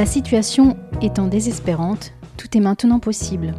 La 0.00 0.06
situation 0.06 0.78
étant 1.02 1.26
désespérante, 1.26 2.14
tout 2.38 2.56
est 2.56 2.60
maintenant 2.60 3.00
possible. 3.00 3.52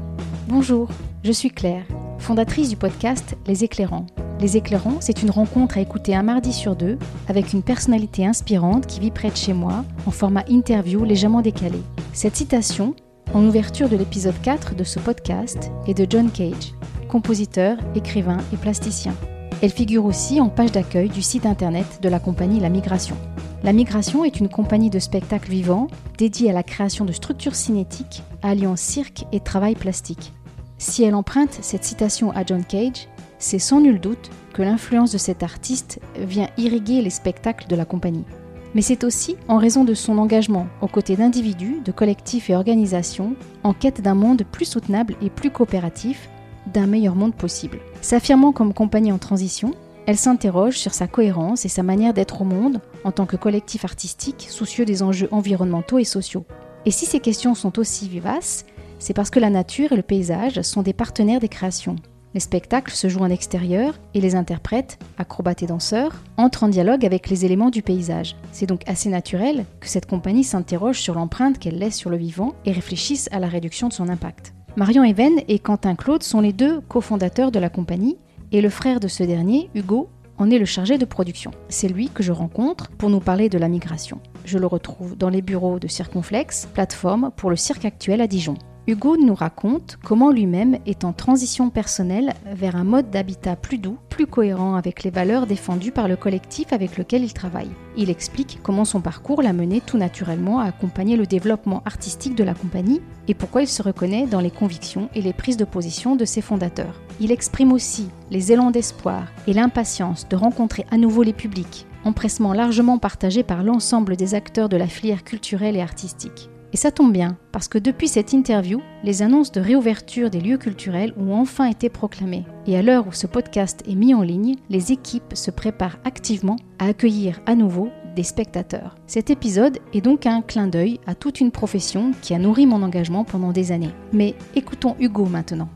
Bonjour, 0.47 0.89
je 1.23 1.31
suis 1.31 1.51
Claire, 1.51 1.85
fondatrice 2.17 2.69
du 2.69 2.75
podcast 2.75 3.37
Les 3.45 3.63
Éclairants. 3.63 4.07
Les 4.39 4.57
Éclairants, 4.57 4.97
c'est 5.01 5.21
une 5.21 5.29
rencontre 5.29 5.77
à 5.77 5.81
écouter 5.81 6.15
un 6.15 6.23
mardi 6.23 6.51
sur 6.51 6.75
deux 6.75 6.97
avec 7.27 7.53
une 7.53 7.61
personnalité 7.61 8.25
inspirante 8.25 8.87
qui 8.87 8.99
vit 8.99 9.11
près 9.11 9.29
de 9.29 9.35
chez 9.35 9.53
moi 9.53 9.85
en 10.07 10.09
format 10.09 10.43
interview 10.49 11.05
légèrement 11.05 11.43
décalé. 11.43 11.77
Cette 12.11 12.37
citation, 12.37 12.95
en 13.35 13.45
ouverture 13.45 13.87
de 13.87 13.95
l'épisode 13.95 14.41
4 14.41 14.73
de 14.73 14.83
ce 14.83 14.97
podcast, 14.97 15.71
est 15.85 15.93
de 15.93 16.07
John 16.09 16.31
Cage, 16.31 16.73
compositeur, 17.07 17.77
écrivain 17.93 18.39
et 18.51 18.57
plasticien. 18.57 19.13
Elle 19.61 19.69
figure 19.69 20.05
aussi 20.05 20.41
en 20.41 20.49
page 20.49 20.71
d'accueil 20.71 21.09
du 21.09 21.21
site 21.21 21.45
internet 21.45 21.99
de 22.01 22.09
la 22.09 22.17
compagnie 22.17 22.59
La 22.59 22.69
Migration. 22.69 23.15
La 23.63 23.73
Migration 23.73 24.25
est 24.25 24.39
une 24.39 24.49
compagnie 24.49 24.89
de 24.89 24.97
spectacles 24.97 25.51
vivants 25.51 25.85
dédiée 26.17 26.49
à 26.49 26.53
la 26.53 26.63
création 26.63 27.05
de 27.05 27.11
structures 27.11 27.53
cinétiques 27.53 28.23
alliant 28.41 28.75
cirque 28.75 29.25
et 29.31 29.39
travail 29.39 29.75
plastique. 29.75 30.33
Si 30.79 31.03
elle 31.03 31.13
emprunte 31.13 31.59
cette 31.61 31.83
citation 31.83 32.31
à 32.31 32.43
John 32.43 32.65
Cage, 32.65 33.07
c'est 33.37 33.59
sans 33.59 33.79
nul 33.79 33.99
doute 33.99 34.31
que 34.53 34.63
l'influence 34.63 35.11
de 35.11 35.19
cet 35.19 35.43
artiste 35.43 35.99
vient 36.17 36.49
irriguer 36.57 37.03
les 37.03 37.11
spectacles 37.11 37.67
de 37.67 37.75
la 37.75 37.85
compagnie. 37.85 38.25
Mais 38.73 38.81
c'est 38.81 39.03
aussi 39.03 39.35
en 39.47 39.57
raison 39.57 39.83
de 39.83 39.93
son 39.93 40.17
engagement 40.17 40.65
aux 40.81 40.87
côtés 40.87 41.15
d'individus, 41.15 41.81
de 41.85 41.91
collectifs 41.91 42.49
et 42.49 42.55
organisations 42.55 43.35
en 43.63 43.73
quête 43.73 44.01
d'un 44.01 44.15
monde 44.15 44.43
plus 44.51 44.65
soutenable 44.65 45.15
et 45.21 45.29
plus 45.29 45.51
coopératif, 45.51 46.29
d'un 46.73 46.87
meilleur 46.87 47.13
monde 47.13 47.35
possible. 47.35 47.79
S'affirmant 48.01 48.53
comme 48.53 48.73
compagnie 48.73 49.11
en 49.11 49.19
transition, 49.19 49.75
elle 50.11 50.17
s'interroge 50.17 50.75
sur 50.75 50.93
sa 50.93 51.07
cohérence 51.07 51.63
et 51.63 51.69
sa 51.69 51.83
manière 51.83 52.13
d'être 52.13 52.41
au 52.41 52.43
monde 52.43 52.81
en 53.05 53.13
tant 53.13 53.25
que 53.25 53.37
collectif 53.37 53.85
artistique 53.85 54.47
soucieux 54.49 54.83
des 54.83 55.03
enjeux 55.03 55.29
environnementaux 55.31 55.99
et 55.99 56.03
sociaux. 56.03 56.43
Et 56.85 56.91
si 56.91 57.05
ces 57.05 57.21
questions 57.21 57.55
sont 57.55 57.79
aussi 57.79 58.09
vivaces, 58.09 58.65
c'est 58.99 59.13
parce 59.13 59.29
que 59.29 59.39
la 59.39 59.49
nature 59.49 59.93
et 59.93 59.95
le 59.95 60.01
paysage 60.01 60.63
sont 60.63 60.81
des 60.81 60.91
partenaires 60.91 61.39
des 61.39 61.47
créations. 61.47 61.95
Les 62.33 62.41
spectacles 62.41 62.91
se 62.91 63.07
jouent 63.07 63.21
en 63.21 63.29
extérieur 63.29 63.97
et 64.13 64.19
les 64.19 64.35
interprètes, 64.35 64.99
acrobates 65.17 65.63
et 65.63 65.67
danseurs, 65.67 66.21
entrent 66.35 66.65
en 66.65 66.67
dialogue 66.67 67.05
avec 67.05 67.29
les 67.29 67.45
éléments 67.45 67.69
du 67.69 67.81
paysage. 67.81 68.35
C'est 68.51 68.67
donc 68.67 68.81
assez 68.87 69.07
naturel 69.07 69.63
que 69.79 69.87
cette 69.87 70.07
compagnie 70.07 70.43
s'interroge 70.43 70.99
sur 70.99 71.15
l'empreinte 71.15 71.57
qu'elle 71.57 71.79
laisse 71.79 71.95
sur 71.95 72.09
le 72.09 72.17
vivant 72.17 72.53
et 72.65 72.73
réfléchisse 72.73 73.29
à 73.31 73.39
la 73.39 73.47
réduction 73.47 73.87
de 73.87 73.93
son 73.93 74.09
impact. 74.09 74.53
Marion 74.75 75.05
Even 75.05 75.39
et 75.47 75.59
Quentin 75.59 75.95
Claude 75.95 76.23
sont 76.23 76.41
les 76.41 76.51
deux 76.51 76.81
cofondateurs 76.81 77.51
de 77.51 77.59
la 77.59 77.69
compagnie 77.69 78.17
et 78.51 78.61
le 78.61 78.69
frère 78.69 78.99
de 78.99 79.07
ce 79.07 79.23
dernier, 79.23 79.69
Hugo, 79.75 80.09
en 80.37 80.49
est 80.49 80.59
le 80.59 80.65
chargé 80.65 80.97
de 80.97 81.05
production. 81.05 81.51
C'est 81.69 81.87
lui 81.87 82.09
que 82.09 82.23
je 82.23 82.31
rencontre 82.31 82.89
pour 82.91 83.09
nous 83.09 83.19
parler 83.19 83.47
de 83.47 83.57
la 83.57 83.67
migration. 83.67 84.19
Je 84.43 84.57
le 84.57 84.65
retrouve 84.65 85.15
dans 85.15 85.29
les 85.29 85.41
bureaux 85.41 85.79
de 85.79 85.87
Circonflex, 85.87 86.67
plateforme 86.73 87.31
pour 87.35 87.49
le 87.49 87.55
cirque 87.55 87.85
actuel 87.85 88.21
à 88.21 88.27
Dijon. 88.27 88.55
Hugo 88.87 89.15
nous 89.15 89.35
raconte 89.35 89.99
comment 90.03 90.31
lui-même 90.31 90.79
est 90.87 91.03
en 91.03 91.13
transition 91.13 91.69
personnelle 91.69 92.33
vers 92.51 92.75
un 92.75 92.83
mode 92.83 93.11
d'habitat 93.11 93.55
plus 93.55 93.77
doux, 93.77 93.97
plus 94.09 94.25
cohérent 94.25 94.73
avec 94.73 95.03
les 95.03 95.11
valeurs 95.11 95.45
défendues 95.45 95.91
par 95.91 96.07
le 96.07 96.15
collectif 96.15 96.73
avec 96.73 96.97
lequel 96.97 97.23
il 97.23 97.31
travaille. 97.31 97.69
Il 97.95 98.09
explique 98.09 98.59
comment 98.63 98.83
son 98.83 98.99
parcours 98.99 99.43
l'a 99.43 99.53
mené 99.53 99.81
tout 99.81 99.99
naturellement 99.99 100.59
à 100.59 100.65
accompagner 100.65 101.15
le 101.15 101.27
développement 101.27 101.83
artistique 101.85 102.33
de 102.33 102.43
la 102.43 102.55
compagnie 102.55 103.01
et 103.27 103.35
pourquoi 103.35 103.61
il 103.61 103.67
se 103.67 103.83
reconnaît 103.83 104.25
dans 104.25 104.41
les 104.41 104.49
convictions 104.49 105.09
et 105.13 105.21
les 105.21 105.33
prises 105.33 105.57
de 105.57 105.65
position 105.65 106.15
de 106.15 106.25
ses 106.25 106.41
fondateurs. 106.41 106.99
Il 107.19 107.31
exprime 107.31 107.73
aussi 107.73 108.09
les 108.31 108.51
élans 108.51 108.71
d'espoir 108.71 109.27
et 109.45 109.53
l'impatience 109.53 110.27
de 110.27 110.35
rencontrer 110.35 110.87
à 110.89 110.97
nouveau 110.97 111.21
les 111.21 111.33
publics, 111.33 111.85
empressement 112.03 112.53
largement 112.53 112.97
partagé 112.97 113.43
par 113.43 113.61
l'ensemble 113.61 114.17
des 114.17 114.33
acteurs 114.33 114.69
de 114.69 114.77
la 114.77 114.87
filière 114.87 115.23
culturelle 115.23 115.77
et 115.77 115.81
artistique. 115.81 116.49
Et 116.73 116.77
ça 116.77 116.91
tombe 116.91 117.11
bien, 117.11 117.37
parce 117.51 117.67
que 117.67 117.77
depuis 117.77 118.07
cette 118.07 118.31
interview, 118.31 118.81
les 119.03 119.21
annonces 119.21 119.51
de 119.51 119.59
réouverture 119.59 120.29
des 120.29 120.39
lieux 120.39 120.57
culturels 120.57 121.13
ont 121.17 121.33
enfin 121.33 121.65
été 121.65 121.89
proclamées. 121.89 122.45
Et 122.65 122.77
à 122.77 122.81
l'heure 122.81 123.07
où 123.07 123.11
ce 123.11 123.27
podcast 123.27 123.83
est 123.87 123.95
mis 123.95 124.13
en 124.13 124.21
ligne, 124.21 124.55
les 124.69 124.93
équipes 124.93 125.33
se 125.33 125.51
préparent 125.51 125.99
activement 126.05 126.55
à 126.79 126.85
accueillir 126.85 127.41
à 127.45 127.55
nouveau 127.55 127.89
des 128.15 128.23
spectateurs. 128.23 128.95
Cet 129.05 129.29
épisode 129.29 129.79
est 129.93 130.01
donc 130.01 130.25
un 130.25 130.41
clin 130.41 130.67
d'œil 130.67 130.99
à 131.07 131.15
toute 131.15 131.41
une 131.41 131.51
profession 131.51 132.11
qui 132.21 132.33
a 132.33 132.39
nourri 132.39 132.65
mon 132.65 132.83
engagement 132.83 133.23
pendant 133.23 133.51
des 133.51 133.71
années. 133.71 133.93
Mais 134.13 134.35
écoutons 134.55 134.95
Hugo 134.99 135.25
maintenant. 135.25 135.69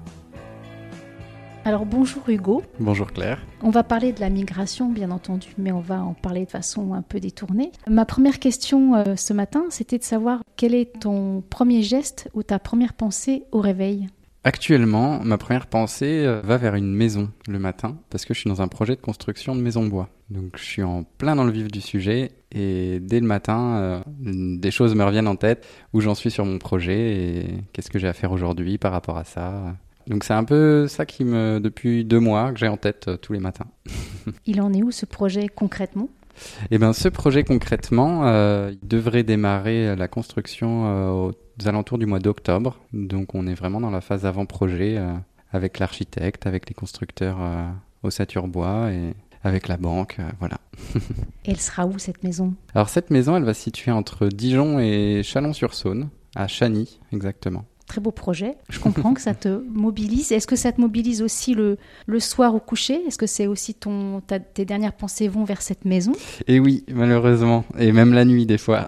Alors 1.68 1.88
bonjour 1.88 2.22
Hugo. 2.30 2.62
Bonjour 2.80 3.12
Claire. 3.12 3.42
On 3.64 3.72
va 3.72 3.82
parler 3.82 4.14
de 4.14 4.20
la 4.20 4.30
migration 4.30 4.88
bien 4.88 5.10
entendu, 5.10 5.48
mais 5.58 5.72
on 5.72 5.80
va 5.80 6.00
en 6.00 6.14
parler 6.14 6.46
de 6.46 6.52
façon 6.52 6.94
un 6.94 7.02
peu 7.02 7.20
détournée. 7.20 7.72
Ma 7.90 8.06
première 8.06 8.38
question 8.38 8.94
euh, 8.94 9.16
ce 9.16 9.34
matin, 9.34 9.64
c'était 9.72 9.98
de 9.98 10.04
savoir 10.04 10.44
quel 10.58 10.76
est 10.76 11.00
ton 11.00 11.42
premier 11.50 11.82
geste 11.82 12.30
ou 12.36 12.44
ta 12.44 12.60
première 12.60 12.94
pensée 12.94 13.46
au 13.52 13.62
réveil 13.62 14.08
Actuellement, 14.44 15.20
ma 15.24 15.40
première 15.40 15.66
pensée 15.66 16.24
euh, 16.24 16.40
va 16.42 16.58
vers 16.58 16.76
une 16.76 16.94
maison 16.94 17.32
le 17.48 17.58
matin 17.58 17.98
parce 18.12 18.26
que 18.26 18.36
je 18.36 18.42
suis 18.42 18.50
dans 18.50 18.62
un 18.62 18.68
projet 18.68 18.96
de 18.96 19.02
construction 19.02 19.56
de 19.56 19.62
maison 19.62 19.88
bois. 19.88 20.10
Donc 20.30 20.58
je 20.58 20.64
suis 20.64 20.84
en 20.84 21.04
plein 21.04 21.36
dans 21.36 21.46
le 21.46 21.52
vif 21.52 21.72
du 21.72 21.82
sujet 21.82 22.34
et 22.52 23.00
dès 23.00 23.20
le 23.20 23.26
matin, 23.26 23.78
euh, 23.78 24.02
des 24.22 24.70
choses 24.70 24.94
me 24.94 25.04
reviennent 25.04 25.28
en 25.28 25.36
tête 25.36 25.66
où 25.94 26.02
j'en 26.02 26.14
suis 26.14 26.30
sur 26.30 26.46
mon 26.46 26.60
projet 26.60 27.18
et 27.18 27.48
qu'est-ce 27.74 27.90
que 27.90 27.98
j'ai 27.98 28.08
à 28.08 28.14
faire 28.14 28.32
aujourd'hui 28.32 28.78
par 28.78 28.92
rapport 28.92 29.18
à 29.18 29.24
ça? 29.24 29.76
Donc 30.08 30.24
c'est 30.24 30.34
un 30.34 30.44
peu 30.44 30.88
ça 30.88 31.06
qui 31.06 31.24
me, 31.24 31.60
depuis 31.60 32.06
deux 32.06 32.20
mois, 32.20 32.52
que 32.52 32.60
j'ai 32.60 32.68
en 32.68 32.78
tête 32.78 33.08
euh, 33.08 33.18
tous 33.18 33.34
les 33.34 33.40
matins. 33.40 33.68
Il 34.46 34.62
en 34.62 34.72
est 34.74 34.84
où 34.84 34.92
ce 34.92 35.06
projet 35.06 35.48
concrètement? 35.48 36.10
Eh 36.70 36.78
bien 36.78 36.94
ce 36.94 37.08
projet 37.08 37.44
concrètement, 37.44 38.28
euh, 38.28 38.74
il 38.74 38.88
devrait 38.88 39.24
démarrer 39.24 39.88
euh, 39.88 39.96
la 39.96 40.10
construction 40.10 41.24
aux 41.28 41.32
alentours 41.66 41.98
du 41.98 42.06
mois 42.06 42.20
d'octobre. 42.20 42.78
Donc 42.92 43.36
on 43.36 43.48
est 43.48 43.54
vraiment 43.54 43.80
dans 43.80 43.90
la 43.90 44.02
phase 44.02 44.26
avant-projet 44.26 45.02
avec 45.54 45.80
l'architecte, 45.80 46.46
avec 46.46 46.68
les 46.68 46.76
constructeurs 46.76 47.38
au 48.04 48.10
Saturbois 48.10 48.92
et 48.92 49.14
avec 49.44 49.70
la 49.70 49.78
banque, 49.78 50.18
voilà. 50.40 50.58
et 50.96 51.00
elle 51.52 51.60
sera 51.62 51.86
où 51.86 51.98
cette 52.00 52.22
maison? 52.24 52.54
Alors 52.74 52.90
cette 52.90 53.12
maison, 53.12 53.38
elle 53.38 53.46
va 53.46 53.54
se 53.54 53.62
situer 53.62 53.92
entre 53.92 54.28
Dijon 54.28 54.80
et 54.80 55.22
Chalon-sur-Saône, 55.24 56.10
à 56.36 56.48
Chagny 56.48 57.00
exactement 57.14 57.64
très 57.88 58.02
beau 58.02 58.12
projet. 58.12 58.56
Je 58.70 58.80
comprends 58.80 59.14
que 59.14 59.22
ça 59.22 59.34
te 59.34 59.48
mobilise. 59.70 60.32
Est-ce 60.32 60.48
que 60.48 60.56
ça 60.56 60.72
te 60.72 60.82
mobilise 60.82 61.22
aussi 61.22 61.54
le, 61.54 61.78
le 62.06 62.20
soir 62.20 62.56
au 62.56 62.60
coucher? 62.60 62.96
Est-ce 63.08 63.18
que 63.18 63.28
c'est 63.28 63.48
aussi 63.48 63.74
ton, 63.74 64.22
tes 64.54 64.66
dernières 64.66 64.94
pensées 64.94 65.28
vont 65.28 65.44
vers 65.44 65.62
cette 65.62 65.86
maison? 65.86 66.14
Et 66.48 66.60
oui, 66.60 66.84
malheureusement. 66.92 67.66
Et 67.78 67.92
même 67.92 68.14
la 68.14 68.26
nuit, 68.26 68.46
des 68.46 68.58
fois. 68.58 68.88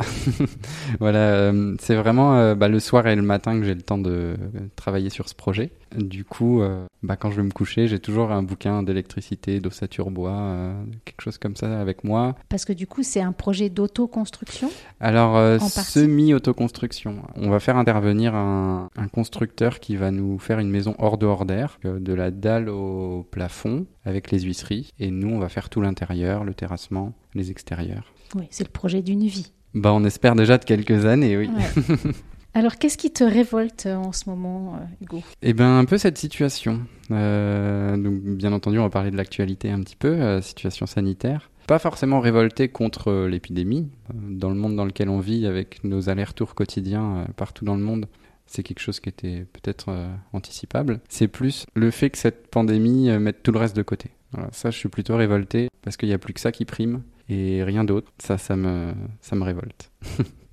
voilà, 0.99 1.19
euh, 1.19 1.75
c'est 1.79 1.95
vraiment 1.95 2.37
euh, 2.37 2.55
bah, 2.55 2.67
le 2.67 2.79
soir 2.79 3.07
et 3.07 3.15
le 3.15 3.21
matin 3.21 3.59
que 3.59 3.65
j'ai 3.65 3.75
le 3.75 3.81
temps 3.81 3.97
de 3.97 4.35
travailler 4.75 5.09
sur 5.09 5.29
ce 5.29 5.35
projet. 5.35 5.71
Du 5.95 6.23
coup, 6.23 6.61
euh, 6.61 6.85
bah, 7.03 7.15
quand 7.15 7.31
je 7.31 7.37
vais 7.37 7.43
me 7.43 7.51
coucher, 7.51 7.87
j'ai 7.87 7.99
toujours 7.99 8.31
un 8.31 8.43
bouquin 8.43 8.83
d'électricité, 8.83 9.59
d'ossature 9.59 10.11
bois, 10.11 10.73
quelque 11.05 11.21
chose 11.21 11.37
comme 11.37 11.55
ça 11.55 11.79
avec 11.79 12.03
moi. 12.03 12.35
Parce 12.49 12.65
que 12.65 12.73
du 12.73 12.87
coup, 12.87 13.03
c'est 13.03 13.21
un 13.21 13.31
projet 13.31 13.69
d'autoconstruction 13.69 14.69
Alors, 14.99 15.59
semi-autoconstruction. 15.61 17.21
On 17.35 17.49
va 17.49 17.59
faire 17.59 17.77
intervenir 17.77 18.35
un, 18.35 18.89
un, 18.95 19.07
constructeur 19.07 19.79
qui 19.79 19.95
va 19.95 20.11
nous 20.11 20.39
faire 20.39 20.59
une 20.59 20.69
maison 20.69 20.95
hors 20.99 21.17
de 21.17 21.25
hors 21.25 21.45
d'air, 21.45 21.79
euh, 21.85 21.99
de 21.99 22.13
la 22.13 22.31
dalle 22.31 22.69
au 22.69 23.23
plafond 23.29 23.85
avec 24.05 24.31
les 24.31 24.41
huisseries. 24.41 24.91
Et 24.99 25.11
nous, 25.11 25.29
on 25.29 25.39
va 25.39 25.49
faire 25.49 25.69
tout 25.69 25.81
l'intérieur, 25.81 26.43
le 26.43 26.53
terrassement, 26.53 27.13
les 27.33 27.51
extérieurs. 27.51 28.13
Oui, 28.35 28.47
c'est 28.49 28.63
le 28.63 28.71
projet 28.71 29.01
d'une 29.01 29.25
vie. 29.25 29.51
Bah, 29.73 29.93
on 29.93 30.03
espère 30.03 30.35
déjà 30.35 30.57
de 30.57 30.65
quelques 30.65 31.05
années, 31.05 31.37
oui. 31.37 31.49
Alors, 32.57 32.77
qu'est-ce 32.77 32.97
qui 32.97 33.11
te 33.11 33.23
révolte 33.23 33.85
euh, 33.85 33.95
en 33.95 34.11
ce 34.11 34.29
moment, 34.29 34.75
euh, 34.75 34.85
Hugo? 35.01 35.21
Eh 35.43 35.53
bien, 35.53 35.77
un 35.77 35.85
peu 35.85 35.97
cette 35.97 36.17
situation. 36.17 36.81
donc, 37.09 38.21
bien 38.23 38.51
entendu, 38.51 38.79
on 38.79 38.83
va 38.83 38.89
parler 38.89 39.11
de 39.11 39.17
l'actualité 39.17 39.69
un 39.69 39.81
petit 39.81 39.95
peu, 39.95 40.41
situation 40.41 40.85
sanitaire. 40.85 41.51
Pas 41.67 41.79
forcément 41.79 42.19
révolté 42.19 42.69
contre 42.69 43.27
l'épidémie. 43.27 43.89
Dans 44.13 44.49
le 44.49 44.55
monde 44.55 44.75
dans 44.75 44.85
lequel 44.85 45.09
on 45.09 45.19
vit, 45.19 45.45
avec 45.45 45.83
nos 45.83 46.09
allers-retours 46.09 46.55
quotidiens 46.55 47.27
partout 47.35 47.63
dans 47.65 47.75
le 47.75 47.83
monde, 47.83 48.07
c'est 48.47 48.63
quelque 48.63 48.79
chose 48.79 48.99
qui 48.99 49.09
était 49.09 49.45
peut-être 49.53 49.89
euh, 49.89 50.07
anticipable. 50.33 51.01
C'est 51.09 51.27
plus 51.27 51.65
le 51.75 51.91
fait 51.91 52.09
que 52.09 52.17
cette 52.17 52.47
pandémie 52.47 53.09
euh, 53.09 53.19
mette 53.19 53.43
tout 53.43 53.51
le 53.51 53.59
reste 53.59 53.75
de 53.75 53.83
côté. 53.83 54.09
Ça, 54.51 54.71
je 54.71 54.77
suis 54.77 54.89
plutôt 54.89 55.15
révolté 55.15 55.69
parce 55.81 55.95
qu'il 55.95 56.09
n'y 56.09 56.13
a 56.13 56.17
plus 56.17 56.33
que 56.33 56.39
ça 56.39 56.51
qui 56.51 56.65
prime 56.65 57.01
et 57.29 57.63
rien 57.63 57.85
d'autre. 57.85 58.11
Ça, 58.19 58.37
ça 58.37 58.55
me, 58.55 58.93
ça 59.21 59.35
me 59.35 59.43
révolte. 59.43 59.91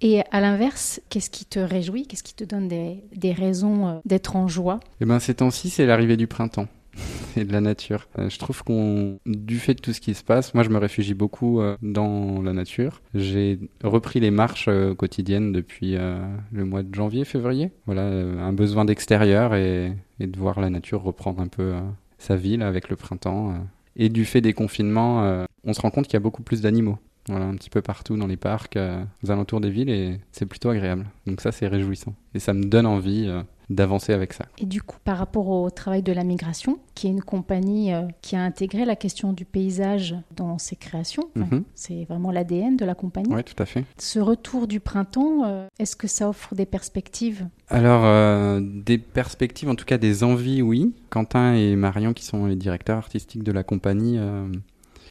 Et 0.00 0.22
à 0.30 0.40
l'inverse, 0.40 1.00
qu'est-ce 1.08 1.30
qui 1.30 1.44
te 1.44 1.58
réjouit 1.58 2.06
Qu'est-ce 2.06 2.22
qui 2.22 2.34
te 2.34 2.44
donne 2.44 2.68
des, 2.68 3.02
des 3.14 3.32
raisons 3.32 3.88
euh, 3.88 3.98
d'être 4.04 4.36
en 4.36 4.48
joie? 4.48 4.80
Eh 5.00 5.04
ben, 5.04 5.18
ces 5.18 5.34
temps-ci, 5.34 5.70
c'est 5.70 5.86
l'arrivée 5.86 6.16
du 6.16 6.26
printemps 6.26 6.68
et 7.36 7.44
de 7.44 7.52
la 7.52 7.60
nature. 7.60 8.08
Euh, 8.18 8.28
je 8.28 8.38
trouve 8.38 8.62
qu'on, 8.62 9.18
du 9.24 9.58
fait 9.58 9.74
de 9.74 9.80
tout 9.80 9.92
ce 9.92 10.00
qui 10.00 10.14
se 10.14 10.22
passe, 10.22 10.54
moi 10.54 10.64
je 10.64 10.68
me 10.68 10.78
réfugie 10.78 11.14
beaucoup 11.14 11.60
euh, 11.60 11.76
dans 11.82 12.42
la 12.42 12.52
nature. 12.52 13.00
J'ai 13.14 13.58
repris 13.82 14.20
les 14.20 14.30
marches 14.30 14.68
quotidiennes 14.98 15.52
depuis 15.52 15.96
le 15.96 16.64
mois 16.64 16.82
de 16.82 16.94
janvier, 16.94 17.24
février. 17.24 17.70
Voilà, 17.86 18.02
un 18.02 18.52
besoin 18.52 18.84
d'extérieur 18.84 19.54
et, 19.54 19.92
et, 20.20 20.26
de 20.26 20.38
voir 20.38 20.60
la 20.60 20.70
nature 20.70 21.02
reprendre 21.02 21.40
un 21.40 21.48
peu 21.48 21.74
sa 22.18 22.36
ville 22.36 22.62
avec 22.62 22.88
le 22.88 22.96
printemps. 22.96 23.54
Et 23.96 24.10
du 24.10 24.24
fait 24.26 24.42
des 24.42 24.52
confinements, 24.52 25.46
on 25.64 25.72
se 25.72 25.80
rend 25.80 25.90
compte 25.90 26.06
qu'il 26.06 26.14
y 26.14 26.16
a 26.16 26.20
beaucoup 26.20 26.42
plus 26.42 26.60
d'animaux. 26.60 26.98
Voilà, 27.28 27.46
un 27.46 27.54
petit 27.54 27.70
peu 27.70 27.82
partout 27.82 28.16
dans 28.16 28.26
les 28.26 28.36
parcs, 28.36 28.76
euh, 28.76 29.02
aux 29.24 29.30
alentours 29.30 29.60
des 29.60 29.70
villes, 29.70 29.90
et 29.90 30.20
c'est 30.32 30.46
plutôt 30.46 30.70
agréable. 30.70 31.06
Donc 31.26 31.40
ça, 31.40 31.52
c'est 31.52 31.66
réjouissant. 31.66 32.14
Et 32.34 32.38
ça 32.38 32.52
me 32.52 32.64
donne 32.64 32.86
envie 32.86 33.24
euh, 33.26 33.42
d'avancer 33.70 34.12
avec 34.12 34.32
ça. 34.32 34.44
Et 34.58 34.66
du 34.66 34.80
coup, 34.80 34.98
par 35.02 35.18
rapport 35.18 35.48
au 35.48 35.68
travail 35.70 36.02
de 36.02 36.12
la 36.12 36.22
migration, 36.22 36.78
qui 36.94 37.08
est 37.08 37.10
une 37.10 37.22
compagnie 37.22 37.92
euh, 37.92 38.02
qui 38.22 38.36
a 38.36 38.42
intégré 38.42 38.84
la 38.84 38.94
question 38.94 39.32
du 39.32 39.44
paysage 39.44 40.14
dans 40.36 40.58
ses 40.58 40.76
créations, 40.76 41.24
enfin, 41.36 41.56
Mhm. 41.56 41.64
c'est 41.74 42.04
vraiment 42.04 42.30
l'ADN 42.30 42.76
de 42.76 42.84
la 42.84 42.94
compagnie. 42.94 43.34
Oui, 43.34 43.42
tout 43.42 43.60
à 43.60 43.66
fait. 43.66 43.84
Ce 43.98 44.20
retour 44.20 44.68
du 44.68 44.78
printemps, 44.78 45.44
euh, 45.46 45.66
est-ce 45.80 45.96
que 45.96 46.06
ça 46.06 46.28
offre 46.28 46.54
des 46.54 46.66
perspectives? 46.66 47.48
Alors, 47.68 48.02
euh, 48.04 48.60
des 48.62 48.98
perspectives, 48.98 49.68
en 49.68 49.74
tout 49.74 49.84
cas 49.84 49.98
des 49.98 50.22
envies, 50.22 50.62
oui. 50.62 50.94
Quentin 51.10 51.54
et 51.54 51.74
Marion, 51.74 52.12
qui 52.12 52.24
sont 52.24 52.46
les 52.46 52.56
directeurs 52.56 52.98
artistiques 52.98 53.42
de 53.42 53.50
la 53.52 53.64
compagnie, 53.64 54.16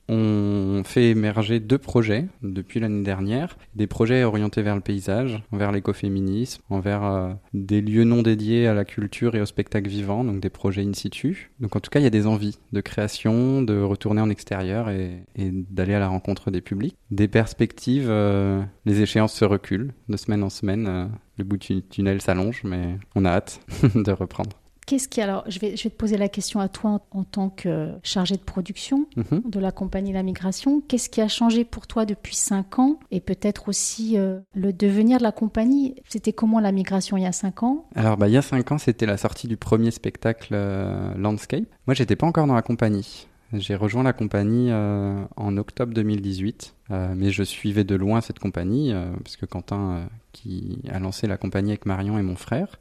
ont 0.07 0.83
fait 0.85 1.09
émerger 1.09 1.59
deux 1.59 1.77
projets 1.77 2.27
depuis 2.41 2.79
l'année 2.79 3.03
dernière. 3.03 3.57
Des 3.75 3.87
projets 3.87 4.23
orientés 4.23 4.61
vers 4.61 4.75
le 4.75 4.81
paysage, 4.81 5.41
vers 5.51 5.71
l'écoféminisme, 5.71 6.61
envers 6.69 7.03
euh, 7.03 7.33
des 7.53 7.81
lieux 7.81 8.03
non 8.03 8.21
dédiés 8.21 8.67
à 8.67 8.73
la 8.73 8.85
culture 8.85 9.35
et 9.35 9.41
au 9.41 9.45
spectacle 9.45 9.89
vivant, 9.89 10.23
donc 10.23 10.39
des 10.39 10.49
projets 10.49 10.83
in 10.83 10.93
situ. 10.93 11.51
Donc 11.59 11.75
en 11.75 11.79
tout 11.79 11.89
cas, 11.89 11.99
il 11.99 12.03
y 12.03 12.07
a 12.07 12.11
des 12.11 12.27
envies 12.27 12.57
de 12.71 12.81
création, 12.81 13.61
de 13.61 13.81
retourner 13.81 14.21
en 14.21 14.29
extérieur 14.29 14.89
et, 14.89 15.23
et 15.35 15.49
d'aller 15.51 15.93
à 15.93 15.99
la 15.99 16.07
rencontre 16.07 16.51
des 16.51 16.61
publics. 16.61 16.95
Des 17.11 17.27
perspectives, 17.27 18.07
euh, 18.09 18.61
les 18.85 19.01
échéances 19.01 19.33
se 19.33 19.45
reculent 19.45 19.93
de 20.09 20.17
semaine 20.17 20.43
en 20.43 20.49
semaine. 20.49 20.87
euh, 20.87 21.05
le 21.37 21.43
bout 21.43 21.57
du 21.57 21.81
tunnel 21.83 22.21
s'allonge, 22.21 22.61
mais 22.63 22.97
on 23.15 23.25
a 23.25 23.29
hâte 23.29 23.59
de 23.95 24.11
reprendre. 24.11 24.51
Qu'est-ce 24.85 25.07
qui 25.07 25.19
alors 25.21 25.43
je 25.47 25.57
vais, 25.59 25.75
je 25.75 25.83
vais 25.83 25.89
te 25.89 25.95
poser 25.95 26.15
la 26.17 26.29
question 26.29 26.59
à 26.59 26.67
toi 26.67 27.01
en, 27.11 27.19
en 27.19 27.23
tant 27.23 27.49
que 27.49 27.91
chargé 28.03 28.35
de 28.35 28.41
production 28.41 29.07
Mhm. 29.15 29.41
de 29.49 29.59
la 29.59 29.71
compagnie 29.71 30.13
La 30.13 30.21
Migration. 30.23 30.81
Qu'est-ce 30.87 31.09
qui 31.09 31.21
a 31.21 31.27
changé 31.27 31.65
pour 31.65 31.87
toi 31.87 32.05
depuis 32.05 32.35
cinq 32.35 32.77
ans 32.79 32.99
et 33.11 33.19
peut-être 33.19 33.67
aussi 33.69 34.17
euh, 34.17 34.39
le 34.53 34.73
devenir 34.73 35.17
de 35.17 35.23
la 35.23 35.31
compagnie? 35.31 35.95
C'était 36.07 36.33
comment 36.33 36.59
la 36.59 36.71
migration 36.71 37.17
il 37.17 37.23
y 37.23 37.25
a 37.25 37.31
cinq 37.31 37.63
ans? 37.63 37.85
Alors, 37.95 38.17
bah, 38.17 38.27
il 38.27 38.33
y 38.33 38.37
a 38.37 38.41
cinq 38.43 38.71
ans, 38.71 38.77
c'était 38.77 39.05
la 39.07 39.17
sortie 39.17 39.47
du 39.47 39.57
premier 39.57 39.89
spectacle 39.91 40.49
euh, 40.53 41.13
Landscape. 41.17 41.63
Moi, 41.87 41.95
j'étais 41.95 42.15
pas 42.15 42.27
encore 42.27 42.45
dans 42.45 42.53
la 42.55 42.61
compagnie. 42.61 43.27
J'ai 43.53 43.75
rejoint 43.75 44.03
la 44.03 44.13
compagnie 44.13 44.69
euh, 44.71 45.23
en 45.37 45.55
octobre 45.57 45.93
2018, 45.93 46.73
euh, 46.91 47.13
mais 47.15 47.31
je 47.31 47.43
suivais 47.43 47.83
de 47.83 47.95
loin 47.95 48.19
cette 48.21 48.39
compagnie, 48.39 48.91
euh, 48.91 49.05
puisque 49.23 49.45
Quentin, 49.47 49.91
euh, 49.91 50.05
qui 50.31 50.79
a 50.91 50.99
lancé 50.99 51.25
la 51.27 51.37
compagnie 51.37 51.69
avec 51.71 51.85
Marion 51.85 52.17
et 52.19 52.23
mon 52.23 52.35
frère. 52.35 52.79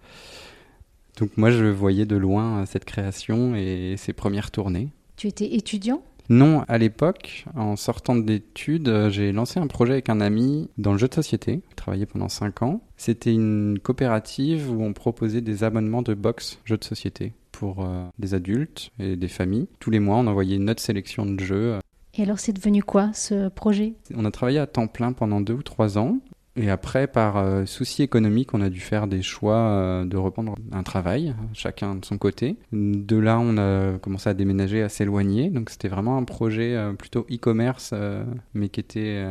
Donc 1.19 1.37
moi, 1.37 1.50
je 1.50 1.64
voyais 1.64 2.06
de 2.06 2.16
loin 2.16 2.62
euh, 2.62 2.66
cette 2.66 2.84
création 2.84 3.55
et 3.55 3.94
ses 3.96 4.12
premières 4.12 4.50
tournées. 4.50 4.88
Tu 5.16 5.28
étais 5.28 5.55
étudiant? 5.55 6.02
Non, 6.31 6.64
à 6.69 6.78
l'époque, 6.78 7.44
en 7.55 7.76
sortant 7.76 8.16
d'études, 8.16 8.88
euh, 8.88 9.11
j'ai 9.11 9.31
lancé 9.32 9.61
un 9.61 9.66
projet 9.66 9.93
avec 9.93 10.08
un 10.08 10.20
ami 10.20 10.70
dans 10.78 10.93
le 10.93 10.99
jeu 10.99 11.06
de 11.06 11.14
société. 11.14 11.61
J'ai 11.69 11.76
travaillé 11.76 12.06
pendant 12.06 12.28
5 12.28 12.62
ans. 12.62 12.81
C'était 12.96 13.32
une 13.32 13.78
coopérative 13.82 14.70
où 14.70 14.82
on 14.82 14.93
proposait 14.94 15.43
des 15.43 15.64
abonnements 15.64 16.02
de 16.02 16.14
box 16.14 16.58
jeux 16.64 16.78
de 16.78 16.84
société 16.84 17.32
pour 17.52 17.84
euh, 17.84 18.05
des 18.19 18.34
adultes 18.34 18.90
et 18.99 19.17
des 19.17 19.28
familles. 19.28 19.69
Tous 19.81 19.90
les 19.90 20.00
mois, 20.00 20.17
on 20.17 20.26
envoyait 20.26 20.58
notre 20.58 20.82
sélection 20.82 21.26
de 21.26 21.38
jeux. 21.38 21.78
Et 22.17 22.22
alors 22.22 22.38
c'est 22.38 22.52
devenu 22.52 22.82
quoi 22.82 23.12
ce 23.12 23.49
projet? 23.49 23.94
On 24.14 24.25
a 24.25 24.31
travaillé 24.31 24.58
à 24.58 24.67
temps 24.67 24.87
plein 24.87 25.12
pendant 25.12 25.40
deux 25.40 25.55
ou 25.55 25.62
trois 25.62 25.99
ans. 25.99 26.19
Et 26.56 26.70
après, 26.70 27.08
par 27.08 27.36
euh, 27.36 27.66
souci 27.66 28.02
économique, 28.02 28.54
on 28.54 28.60
a 28.60 28.70
dû 28.70 28.78
faire 28.78 29.08
des 29.08 29.22
choix 29.22 29.56
euh, 29.56 30.04
de 30.04 30.16
reprendre 30.16 30.54
un 30.70 30.82
travail, 30.84 31.34
chacun 31.52 31.96
de 31.96 32.04
son 32.04 32.16
côté. 32.16 32.56
De 32.72 33.16
là, 33.16 33.40
on 33.40 33.58
a 33.58 33.98
commencé 33.98 34.30
à 34.30 34.34
déménager, 34.34 34.82
à 34.82 34.88
s'éloigner. 34.88 35.50
Donc 35.50 35.70
c'était 35.70 35.88
vraiment 35.88 36.16
un 36.16 36.22
projet 36.22 36.76
euh, 36.76 36.92
plutôt 36.92 37.26
e-commerce, 37.30 37.90
euh, 37.92 38.24
mais 38.54 38.68
qui 38.68 38.78
était 38.78 39.24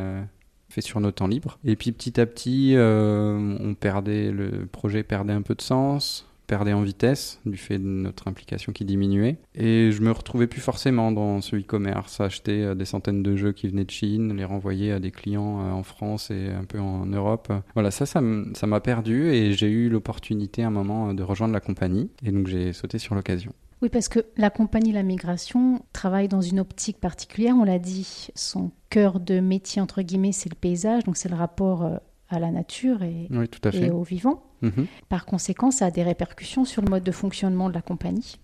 fait 0.68 0.82
sur 0.82 1.00
nos 1.00 1.12
temps 1.12 1.28
libres. 1.28 1.58
Et 1.64 1.76
puis 1.76 1.92
petit 1.92 2.20
à 2.20 2.26
petit, 2.26 2.74
on 2.78 3.74
perdait, 3.74 4.30
le 4.30 4.66
projet 4.66 5.02
perdait 5.02 5.32
un 5.32 5.42
peu 5.42 5.54
de 5.54 5.62
sens 5.62 6.28
perdait 6.54 6.72
en 6.72 6.82
vitesse 6.82 7.40
du 7.46 7.56
fait 7.56 7.78
de 7.78 7.84
notre 7.84 8.28
implication 8.28 8.72
qui 8.72 8.84
diminuait. 8.84 9.38
Et 9.56 9.90
je 9.90 10.00
me 10.02 10.12
retrouvais 10.12 10.46
plus 10.46 10.60
forcément 10.60 11.10
dans 11.10 11.40
ce 11.40 11.56
e-commerce 11.56 12.20
acheter 12.20 12.62
euh, 12.62 12.74
des 12.76 12.84
centaines 12.84 13.24
de 13.24 13.34
jeux 13.34 13.50
qui 13.50 13.66
venaient 13.66 13.84
de 13.84 13.90
Chine 13.90 14.36
les 14.36 14.44
renvoyer 14.44 14.92
à 14.92 15.00
des 15.00 15.10
clients 15.10 15.62
euh, 15.62 15.72
en 15.72 15.82
France 15.82 16.30
et 16.30 16.50
un 16.50 16.62
peu 16.62 16.78
en 16.78 17.06
Europe. 17.06 17.52
Voilà 17.74 17.90
ça 17.90 18.06
ça 18.06 18.20
m'a 18.20 18.80
perdu 18.80 19.30
et 19.30 19.52
j'ai 19.52 19.66
eu 19.68 19.88
l'opportunité 19.88 20.62
à 20.62 20.68
un 20.68 20.70
moment 20.70 21.08
euh, 21.10 21.12
de 21.12 21.24
rejoindre 21.24 21.54
la 21.54 21.58
compagnie 21.58 22.08
et 22.24 22.30
donc 22.30 22.46
j'ai 22.46 22.72
sauté 22.72 23.00
sur 23.00 23.16
l'occasion. 23.16 23.52
Oui, 23.82 23.88
parce 23.88 24.08
que 24.08 24.20
la 24.36 24.50
compagnie 24.50 24.92
La 24.92 25.02
Migration 25.02 25.82
travaille 25.92 26.28
dans 26.28 26.40
une 26.40 26.60
optique 26.60 27.00
particulière, 27.00 27.56
on 27.58 27.64
l'a 27.64 27.80
dit, 27.80 28.28
son 28.36 28.70
cœur 28.90 29.18
de 29.18 29.40
métier, 29.40 29.82
entre 29.82 30.02
guillemets, 30.02 30.30
c'est 30.30 30.48
le 30.48 30.54
paysage, 30.54 31.02
donc 31.02 31.16
c'est 31.16 31.28
le 31.28 31.34
rapport 31.34 32.00
à 32.28 32.38
la 32.38 32.50
nature 32.50 33.02
et, 33.02 33.28
oui 33.30 33.48
tout 33.48 33.66
à 33.68 33.70
et 33.70 33.78
fait 33.78 33.90
au 33.90 34.02
vivant. 34.02 34.42
Mhm. 34.62 34.86
Par 35.08 35.26
conséquent, 35.26 35.70
ça 35.70 35.86
a 35.86 35.90
des 35.90 36.02
répercussions 36.02 36.64
sur 36.64 36.82
le 36.82 36.90
mode 36.90 37.04
de 37.04 37.12
fonctionnement 37.12 37.68
de 37.68 37.74
la 37.74 37.82
compagnie. 37.82 38.38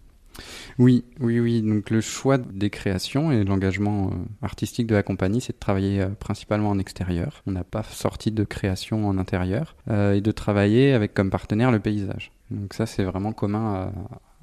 Oui, 0.79 1.05
oui, 1.19 1.41
oui. 1.41 1.61
Donc 1.61 1.91
le 1.91 2.01
choix 2.01 2.39
des 2.39 2.71
créations 2.71 3.33
et 3.33 3.45
l'engagement 3.45 4.09
euh, 4.09 4.11
artistique 4.43 4.87
de 4.87 4.95
la 4.95 5.03
compagnie, 5.03 5.41
c'est 5.41 5.53
de 5.53 5.59
travailler 5.59 6.01
euh, 6.01 6.09
principalement 6.09 6.71
en 6.71 6.79
extérieur. 6.79 7.43
On 7.47 7.53
n'a 7.53 7.65
pas 7.65 7.83
sorti 7.83 8.31
de 8.31 8.45
création 8.45 9.07
en 9.09 9.19
intérieur 9.19 9.77
euh, 9.89 10.15
et 10.15 10.21
de 10.21 10.31
travailler 10.31 10.93
avec 10.93 11.15
comme 11.15 11.31
partenaire 11.31 11.71
le 11.71 11.81
paysage. 11.81 12.31
Donc 12.51 12.75
ça, 12.75 12.87
c'est 12.87 13.05
vraiment 13.05 13.33
commun 13.33 13.75
à, 13.75 13.93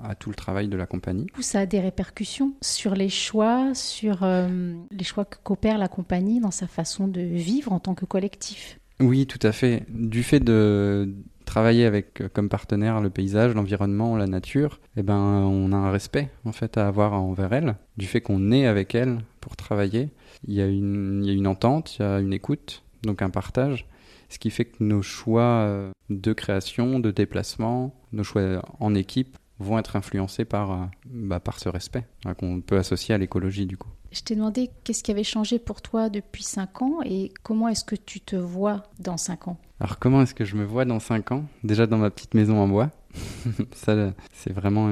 à 0.03 0.15
tout 0.15 0.29
le 0.29 0.35
travail 0.35 0.67
de 0.67 0.77
la 0.77 0.85
compagnie. 0.85 1.27
Ça 1.39 1.61
a 1.61 1.65
des 1.65 1.79
répercussions 1.79 2.53
sur 2.61 2.93
les 2.93 3.09
choix, 3.09 3.73
sur 3.73 4.23
euh, 4.23 4.73
les 4.91 5.03
choix 5.03 5.25
que 5.25 5.37
qu'opère 5.43 5.77
la 5.77 5.87
compagnie 5.87 6.39
dans 6.39 6.51
sa 6.51 6.67
façon 6.67 7.07
de 7.07 7.21
vivre 7.21 7.71
en 7.71 7.79
tant 7.79 7.95
que 7.95 8.05
collectif. 8.05 8.79
Oui, 8.99 9.27
tout 9.27 9.39
à 9.43 9.51
fait. 9.51 9.85
Du 9.89 10.23
fait 10.23 10.39
de 10.39 11.13
travailler 11.45 11.85
avec 11.85 12.21
euh, 12.21 12.29
comme 12.33 12.49
partenaire 12.49 12.99
le 12.99 13.09
paysage, 13.09 13.53
l'environnement, 13.53 14.17
la 14.17 14.27
nature, 14.27 14.79
eh 14.97 15.03
ben 15.03 15.15
on 15.15 15.71
a 15.71 15.75
un 15.75 15.91
respect 15.91 16.29
en 16.45 16.51
fait 16.51 16.77
à 16.77 16.87
avoir 16.87 17.13
envers 17.13 17.53
elle. 17.53 17.75
Du 17.97 18.07
fait 18.07 18.21
qu'on 18.21 18.51
est 18.51 18.65
avec 18.65 18.95
elle 18.95 19.19
pour 19.39 19.55
travailler, 19.55 20.09
il 20.47 20.55
y 20.55 20.61
a 20.61 20.67
une, 20.67 21.21
il 21.23 21.27
y 21.27 21.31
a 21.31 21.33
une 21.33 21.47
entente, 21.47 21.97
il 21.97 22.01
y 22.01 22.05
a 22.05 22.19
une 22.19 22.33
écoute, 22.33 22.83
donc 23.03 23.21
un 23.21 23.29
partage. 23.29 23.87
Ce 24.29 24.39
qui 24.39 24.49
fait 24.49 24.65
que 24.65 24.83
nos 24.83 25.01
choix 25.01 25.41
euh, 25.41 25.91
de 26.09 26.33
création, 26.33 26.99
de 26.99 27.11
déplacement, 27.11 27.95
nos 28.11 28.23
choix 28.23 28.61
en 28.79 28.93
équipe 28.93 29.37
vont 29.59 29.79
être 29.79 29.95
influencés 29.95 30.45
par, 30.45 30.71
euh, 30.71 30.85
bah, 31.05 31.39
par 31.39 31.59
ce 31.59 31.69
respect 31.69 32.05
hein, 32.25 32.33
qu'on 32.33 32.61
peut 32.61 32.77
associer 32.77 33.15
à 33.15 33.17
l'écologie 33.17 33.65
du 33.65 33.77
coup. 33.77 33.89
Je 34.11 34.21
t'ai 34.21 34.35
demandé 34.35 34.69
qu'est-ce 34.83 35.03
qui 35.03 35.11
avait 35.11 35.23
changé 35.23 35.59
pour 35.59 35.81
toi 35.81 36.09
depuis 36.09 36.43
5 36.43 36.81
ans 36.81 36.99
et 37.03 37.31
comment 37.43 37.67
est-ce 37.67 37.83
que 37.83 37.95
tu 37.95 38.21
te 38.21 38.35
vois 38.35 38.83
dans 38.99 39.17
5 39.17 39.49
ans? 39.49 39.57
Alors 39.79 39.99
comment 39.99 40.21
est-ce 40.21 40.33
que 40.33 40.45
je 40.45 40.55
me 40.55 40.65
vois 40.65 40.85
dans 40.85 40.99
5 40.99 41.31
ans? 41.31 41.45
Déjà 41.63 41.87
dans 41.87 41.97
ma 41.97 42.09
petite 42.09 42.33
maison 42.33 42.57
en 42.57 42.67
bois. 42.67 42.91
Ça, 43.73 44.13
c'est 44.33 44.53
vraiment 44.53 44.89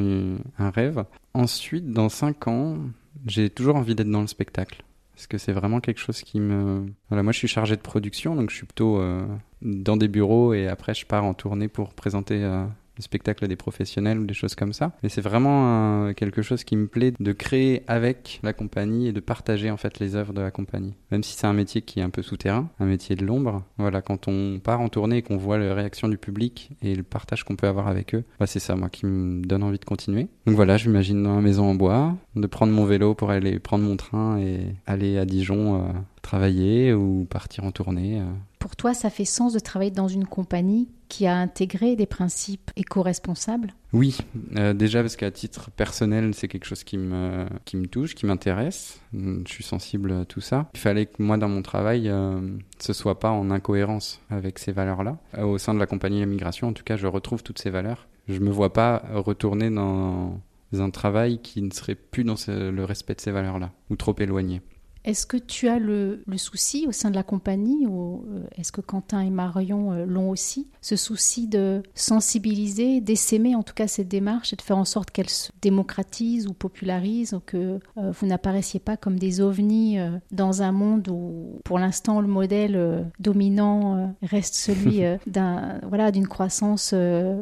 un 0.58 0.70
rêve. 0.70 1.06
Ensuite, 1.34 1.92
dans 1.92 2.10
5 2.10 2.48
ans, 2.48 2.78
j'ai 3.26 3.50
toujours 3.50 3.76
envie 3.76 3.96
d'être 3.96 4.10
dans 4.10 4.22
le 4.22 4.28
spectacle. 4.28 4.84
Parce 5.16 5.28
que 5.28 5.38
c'est 5.38 5.54
vraiment 5.54 5.80
quelque 5.80 6.00
chose 6.00 6.22
qui 6.22 6.42
me... 6.42 6.86
Voilà, 7.10 7.24
moi 7.24 7.32
je 7.32 7.38
suis 7.38 7.48
chargé 7.48 7.78
de 7.78 7.82
production, 7.82 8.36
donc 8.36 8.50
je 8.50 8.56
suis 8.58 8.66
plutôt 8.66 9.00
euh, 9.00 9.26
dans 9.62 9.96
des 9.96 10.10
bureaux 10.10 10.54
et 10.54 10.68
après 10.68 10.94
je 10.94 11.06
pars 11.06 11.24
en 11.24 11.34
tournée 11.34 11.70
pour 11.70 11.94
présenter 11.94 12.44
euh, 12.44 12.66
le 12.98 13.02
spectacle 13.02 13.48
des 13.48 13.56
professionnels 13.56 14.20
ou 14.20 14.26
des 14.26 14.34
choses 14.34 14.56
comme 14.56 14.74
ça. 14.74 14.94
Mais 15.04 15.10
c'est 15.10 15.22
vraiment 15.22 16.14
quelque 16.14 16.42
chose 16.42 16.64
qui 16.64 16.76
me 16.76 16.88
plaît 16.88 17.14
de 17.20 17.32
créer 17.32 17.84
avec 17.88 18.40
la 18.44 18.54
compagnie 18.54 19.08
et 19.08 19.12
de 19.14 19.20
partager 19.20 19.72
en 19.72 19.78
fait 19.78 20.00
les 20.00 20.16
œuvres 20.16 20.34
de 20.34 20.42
la 20.42 20.52
compagnie. 20.52 20.94
Même 21.12 21.24
si 21.24 21.36
c'est 21.36 21.48
un 21.48 21.54
métier 21.54 21.82
qui 21.82 22.00
est 22.00 22.04
un 22.04 22.10
peu 22.10 22.22
souterrain, 22.22 22.70
un 22.80 22.86
métier 22.86 23.16
de 23.16 23.26
l'ombre. 23.26 23.64
Voilà, 23.78 24.02
quand 24.02 24.28
on 24.28 24.60
part 24.60 24.82
en 24.82 24.90
tournée 24.90 25.18
et 25.18 25.22
qu'on 25.22 25.38
voit 25.38 25.58
les 25.58 25.72
réactions 25.72 26.08
du 26.08 26.18
public 26.18 26.72
et 26.82 26.96
le 26.96 27.04
partage 27.04 27.44
qu'on 27.44 27.56
peut 27.56 27.68
avoir 27.68 27.88
avec 27.88 28.16
eux, 28.16 28.24
bah, 28.40 28.48
c'est 28.48 28.60
ça 28.60 28.76
moi 28.76 28.90
qui 28.90 29.06
me 29.06 29.44
donne 29.46 29.64
envie 29.64 29.80
de 29.80 29.86
continuer. 29.86 30.28
Donc 30.46 30.56
voilà, 30.56 30.78
je 30.78 30.88
m'imagine 30.90 31.22
dans 31.22 31.36
ma 31.36 31.42
maison 31.42 31.66
en 31.66 31.76
bois, 31.76 32.16
de 32.36 32.48
prendre 32.48 32.74
mon 32.74 32.86
vélo 32.86 33.14
pour 33.14 33.30
aller 33.30 33.60
prendre 33.60 33.84
mon 33.84 33.98
train 33.98 34.38
et 34.40 34.60
aller 34.86 35.18
à 35.18 35.26
Dijon 35.26 35.82
euh, 35.82 35.92
travailler 36.22 36.94
ou 36.94 37.26
partir 37.30 37.64
en 37.64 37.72
tournée. 37.72 38.20
euh. 38.20 38.26
Pour 38.60 38.76
toi, 38.76 38.94
ça 38.94 39.10
fait 39.10 39.26
sens 39.26 39.54
de 39.54 39.60
travailler 39.60 39.92
dans 39.92 40.08
une 40.08 40.26
compagnie 40.26 40.88
qui 41.10 41.28
a 41.28 41.36
intégré 41.38 41.96
des 41.96 42.06
principes 42.06 42.72
éco-responsables 42.76 43.74
Oui, 43.94 44.18
euh, 44.58 44.74
déjà 44.74 45.02
parce 45.02 45.16
qu'à 45.16 45.32
titre 45.32 45.72
personnel, 45.72 46.34
c'est 46.34 46.48
quelque 46.48 46.66
chose 46.66 46.84
qui 46.84 46.98
me, 46.98 47.48
touche, 47.90 48.16
qui 48.16 48.26
m'intéresse. 48.26 49.00
Mm, 49.14 49.44
Je 49.48 49.52
suis 49.52 49.64
sensible 49.64 50.12
à 50.12 50.26
tout 50.26 50.42
ça. 50.42 50.70
Il 50.74 50.80
fallait 50.80 51.06
que 51.06 51.22
moi, 51.22 51.38
dans 51.38 51.50
mon 51.50 51.62
travail, 51.62 52.10
euh, 52.10 52.40
ce 52.80 52.94
soit 52.94 53.20
pas 53.20 53.32
en 53.32 53.52
incohérence 53.52 54.22
avec 54.30 54.60
ces 54.60 54.72
valeurs-là. 54.72 55.18
Euh, 55.38 55.44
au 55.44 55.58
sein 55.58 55.74
de 55.74 55.80
la 55.80 55.88
compagnie 55.88 56.20
La 56.20 56.26
Migration, 56.26 56.68
en 56.68 56.74
tout 56.74 56.84
cas, 56.84 56.98
je 56.98 57.08
retrouve 57.08 57.44
toutes 57.44 57.60
ces 57.60 57.70
valeurs. 57.70 58.08
Je 58.28 58.40
me 58.40 58.50
vois 58.50 58.74
pas 58.74 59.04
retourner 59.14 59.70
dans 59.70 60.42
un 60.74 60.90
travail 60.90 61.40
qui 61.42 61.62
ne 61.62 61.72
serait 61.72 61.96
plus 61.96 62.24
dans 62.24 62.36
le 62.48 62.84
respect 62.84 63.14
de 63.14 63.22
ces 63.22 63.32
valeurs-là, 63.32 63.72
ou 63.90 63.96
trop 63.96 64.16
éloigné. 64.18 64.62
Est-ce 65.06 65.28
que 65.28 65.38
tu 65.38 65.68
as 65.68 65.78
le, 65.78 66.24
souci 66.36 66.86
au 66.88 66.92
sein 66.92 67.12
de 67.12 67.16
la 67.16 67.24
compagnie, 67.24 67.86
ou 67.86 68.26
euh, 68.28 68.44
est-ce 68.58 68.72
que 68.72 68.82
Quentin 68.82 69.22
et 69.22 69.30
Marion 69.30 69.94
euh, 69.94 70.06
l'ont 70.06 70.32
aussi, 70.32 70.68
ce 70.82 70.96
souci 70.96 71.48
de 71.48 71.84
sensibiliser, 71.94 73.02
d'essaimer 73.02 73.56
en 73.56 73.62
tout 73.62 73.76
cas 73.76 73.88
cette 73.88 74.08
démarche 74.08 74.52
et 74.52 74.56
de 74.56 74.64
faire 74.64 74.78
en 74.78 74.86
sorte 74.86 75.12
qu'elle 75.12 75.30
se 75.30 75.52
démocratise 75.62 76.48
ou 76.48 76.54
popularise, 76.54 77.36
ou 77.36 77.40
que 77.40 77.80
euh, 77.98 78.12
vous 78.12 78.26
n'apparaissiez 78.26 78.80
pas 78.80 78.98
comme 78.98 79.20
des 79.20 79.42
ovnis 79.42 79.98
dans 80.32 80.64
un 80.64 80.72
monde 80.72 81.08
où 81.10 81.60
pour 81.64 81.78
l'instant 81.78 82.20
le 82.20 82.28
modèle 82.28 83.06
dominant 83.20 84.16
reste 84.24 84.56
celui 84.56 85.02
d'un 85.28 85.80
voilà 85.88 86.12
d'une 86.12 86.28
croissance 86.28 86.96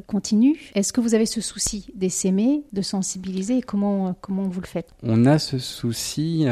continue? 0.08 0.60
Est-ce 0.76 0.92
que 0.92 1.00
vous 1.00 1.14
avez 1.14 1.26
ce 1.26 1.40
souci 1.40 1.88
d'essaimer, 1.96 2.64
de 2.74 2.82
sensibiliser 2.82 3.60
et 3.60 3.62
comment 3.62 4.14
comment 4.20 4.44
vous 4.44 4.62
le 4.62 4.68
faites? 4.68 4.90
On 5.02 5.26
a 5.26 5.40
ce 5.40 5.60
souci 5.60 6.46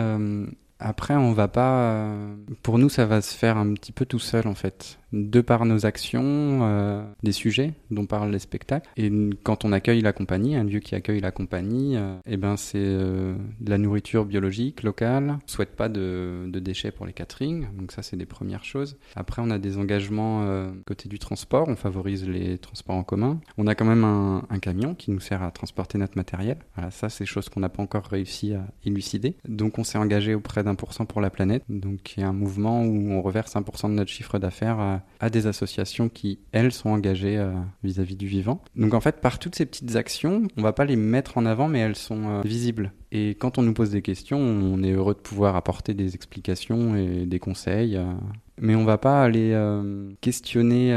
après, 0.82 1.16
on 1.16 1.34
va 1.34 1.48
pas. 1.48 1.92
Euh, 1.94 2.36
pour 2.64 2.78
nous, 2.78 2.90
ça 2.90 3.06
va 3.06 3.22
se 3.22 3.36
faire 3.36 3.58
un 3.58 3.74
petit 3.74 3.92
peu 3.92 4.06
tout 4.06 4.20
seul 4.20 4.48
en 4.48 4.56
fait 4.56 4.98
de 5.14 5.42
par 5.42 5.66
nos 5.66 5.86
actions, 5.86 6.22
euh, 6.24 7.04
des 7.24 7.32
sujets 7.32 7.74
dont 7.90 8.06
parlent 8.06 8.32
les 8.32 8.40
spectacles. 8.40 8.90
Et 8.98 9.12
quand 9.44 9.66
on 9.66 9.72
accueille 9.72 10.02
la 10.02 10.14
compagnie, 10.14 10.56
un 10.56 10.64
lieu 10.64 10.80
qui 10.80 10.96
accueille 10.96 11.20
la 11.20 11.32
compagnie, 11.32 11.98
euh, 11.98 12.16
eh 12.26 12.38
ben 12.38 12.58
c'est 12.58 12.78
euh, 12.80 13.36
de 13.60 13.70
la 13.70 13.78
nourriture 13.78 14.26
biologique 14.26 14.84
locale. 14.84 15.38
On 15.44 15.48
souhaite 15.48 15.76
pas 15.76 15.90
de, 15.90 16.46
de, 16.48 16.60
déchets 16.60 16.92
pour 16.92 17.06
les 17.06 17.14
catering, 17.14 17.68
donc 17.78 17.92
ça 17.92 18.04
c'est 18.04 18.18
des 18.18 18.26
premières 18.26 18.64
choses. 18.64 18.98
Après, 19.16 19.42
on 19.42 19.50
a 19.50 19.58
des 19.58 19.78
engagements 19.78 20.22
côté 20.86 21.10
du 21.10 21.20
transport. 21.20 21.68
On 21.68 21.76
favorise 21.76 22.28
les 22.28 22.58
transports 22.58 22.96
en 22.96 23.04
commun. 23.04 23.40
On 23.58 23.68
a 23.68 23.76
quand 23.76 23.86
même 23.86 24.04
un, 24.04 24.46
un 24.50 24.60
camion 24.60 24.96
qui 24.96 25.12
nous 25.12 25.20
sert 25.20 25.44
à 25.44 25.52
transporter 25.52 25.98
notre 25.98 26.18
matériel. 26.18 26.58
Voilà, 26.76 26.92
ça 26.92 27.10
c'est 27.10 27.26
choses 27.26 27.50
qu'on 27.50 27.60
n'a 27.60 27.70
pas 27.70 27.84
encore 27.84 28.06
réussi 28.06 28.54
à 28.54 28.66
élucider. 28.86 29.36
Donc 29.48 29.80
on 29.80 29.84
s'est 29.84 29.98
engagé 29.98 30.36
auprès 30.36 30.64
d'un 30.64 30.76
pour 30.76 30.94
cent 30.94 31.06
pour 31.06 31.22
la 31.22 31.30
planète. 31.30 31.64
Donc 31.70 32.16
il 32.16 32.22
y 32.22 32.24
a 32.24 32.30
un 32.30 32.34
mouvement 32.34 32.84
où 32.84 33.12
on 33.12 33.22
reverse 33.22 33.56
1% 33.56 33.90
de 33.90 33.94
notre 33.94 34.12
chiffre 34.12 34.40
d'affaires 34.40 35.01
à 35.20 35.30
des 35.30 35.48
associations 35.48 36.10
qui, 36.10 36.40
elles, 36.52 36.72
sont 36.72 36.90
engagées 36.90 37.38
euh, 37.38 37.54
vis-à-vis 37.84 38.16
du 38.16 38.28
vivant. 38.28 38.62
Donc 38.76 38.94
en 38.94 39.02
fait, 39.02 39.22
par 39.22 39.40
toutes 39.40 39.56
ces 39.56 39.66
petites 39.66 39.96
actions, 39.96 40.48
on 40.58 40.62
va 40.62 40.74
pas 40.74 40.86
les 40.86 40.96
mettre 40.96 41.38
en 41.38 41.46
avant, 41.46 41.68
mais 41.68 41.80
elles 41.80 41.96
sont 41.96 42.30
euh, 42.30 42.42
visibles. 42.44 42.94
Et 43.12 43.36
quand 43.36 43.58
on 43.58 43.62
nous 43.62 43.74
pose 43.74 43.92
des 43.92 44.02
questions, 44.02 44.40
on 44.40 44.82
est 44.84 44.92
heureux 44.92 45.14
de 45.14 45.20
pouvoir 45.20 45.56
apporter 45.56 45.94
des 45.94 46.16
explications 46.16 46.96
et 46.96 47.26
des 47.26 47.40
conseils. 47.40 47.98
Euh, 47.98 48.06
mais 48.60 48.76
on 48.76 48.86
va 48.86 48.98
pas 48.98 49.24
aller 49.24 49.58
questionner 50.22 50.96